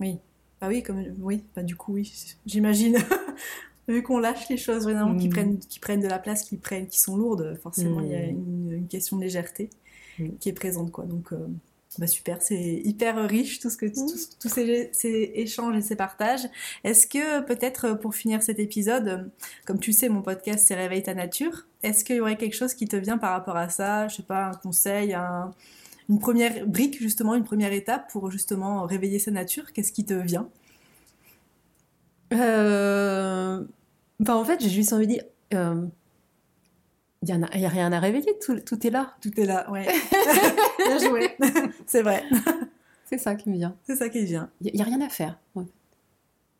[0.00, 0.18] oui.
[0.60, 2.12] Bah oui, comme oui, bah du coup oui,
[2.46, 2.98] j'imagine.
[3.88, 5.30] Vu qu'on lâche les choses vraiment qui mm.
[5.30, 8.26] prennent qui prennent de la place, qui prennent qui sont lourdes, forcément il y a
[8.26, 8.72] mm.
[8.72, 9.70] une, question de légèreté
[10.18, 10.30] mm.
[10.40, 11.04] qui est présente quoi.
[11.04, 11.46] Donc euh,
[11.98, 16.48] bah super, c'est hyper riche tout ce que tous ces, ces, échanges et ces partages.
[16.84, 19.30] Est-ce que peut-être pour finir cet épisode,
[19.66, 22.74] comme tu sais mon podcast c'est Réveille ta nature, est-ce qu'il y aurait quelque chose
[22.74, 25.52] qui te vient par rapport à ça, je sais pas un conseil, un
[26.08, 30.14] une première brique, justement, une première étape pour justement réveiller sa nature Qu'est-ce qui te
[30.14, 30.48] vient?
[32.32, 33.64] Euh,
[34.20, 35.90] Bah, en fait, j'ai juste envie de dire, il
[37.24, 39.14] n'y a, a, rien à réveiller, tout, tout, est là.
[39.20, 39.86] Tout est là, ouais.
[40.78, 41.36] Bien joué.
[41.86, 42.24] c'est vrai.
[43.04, 43.76] C'est ça qui me vient.
[43.84, 44.50] C'est ça qui vient.
[44.60, 45.38] Il n'y a, rien à faire.
[45.56, 45.64] Il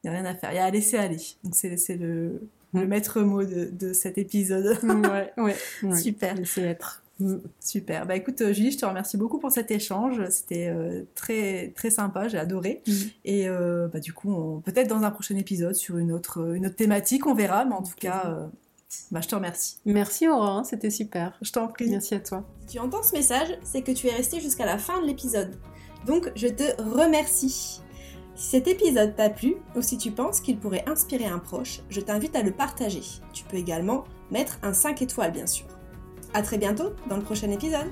[0.04, 0.52] n'y a rien à faire.
[0.52, 1.20] Il y a à laisser aller.
[1.44, 2.88] Donc, c'est le, le mm.
[2.88, 4.78] maître mot de, de cet épisode.
[4.82, 5.32] ouais,
[5.82, 6.34] ouais, Super.
[6.34, 7.02] Laisser être.
[7.20, 7.36] Mm.
[7.60, 8.06] Super.
[8.06, 10.22] Bah écoute, euh, Julie, je te remercie beaucoup pour cet échange.
[10.30, 12.28] C'était euh, très très sympa.
[12.28, 12.82] J'ai adoré.
[12.86, 12.92] Mm.
[13.24, 16.76] Et euh, bah, du coup, peut-être dans un prochain épisode sur une autre une autre
[16.76, 17.64] thématique, on verra.
[17.64, 18.48] Mais en tout cas,
[19.10, 19.78] bah, je te remercie.
[19.84, 21.36] Merci Aurore, c'était super.
[21.42, 21.88] Je t'en prie.
[21.88, 22.44] Merci à toi.
[22.66, 25.56] Si tu entends ce message, c'est que tu es resté jusqu'à la fin de l'épisode.
[26.06, 27.80] Donc, je te remercie.
[28.36, 32.02] Si cet épisode t'a plu ou si tu penses qu'il pourrait inspirer un proche, je
[32.02, 33.00] t'invite à le partager.
[33.32, 35.66] Tu peux également mettre un 5 étoiles bien sûr.
[36.34, 37.86] A très bientôt dans le prochain épisode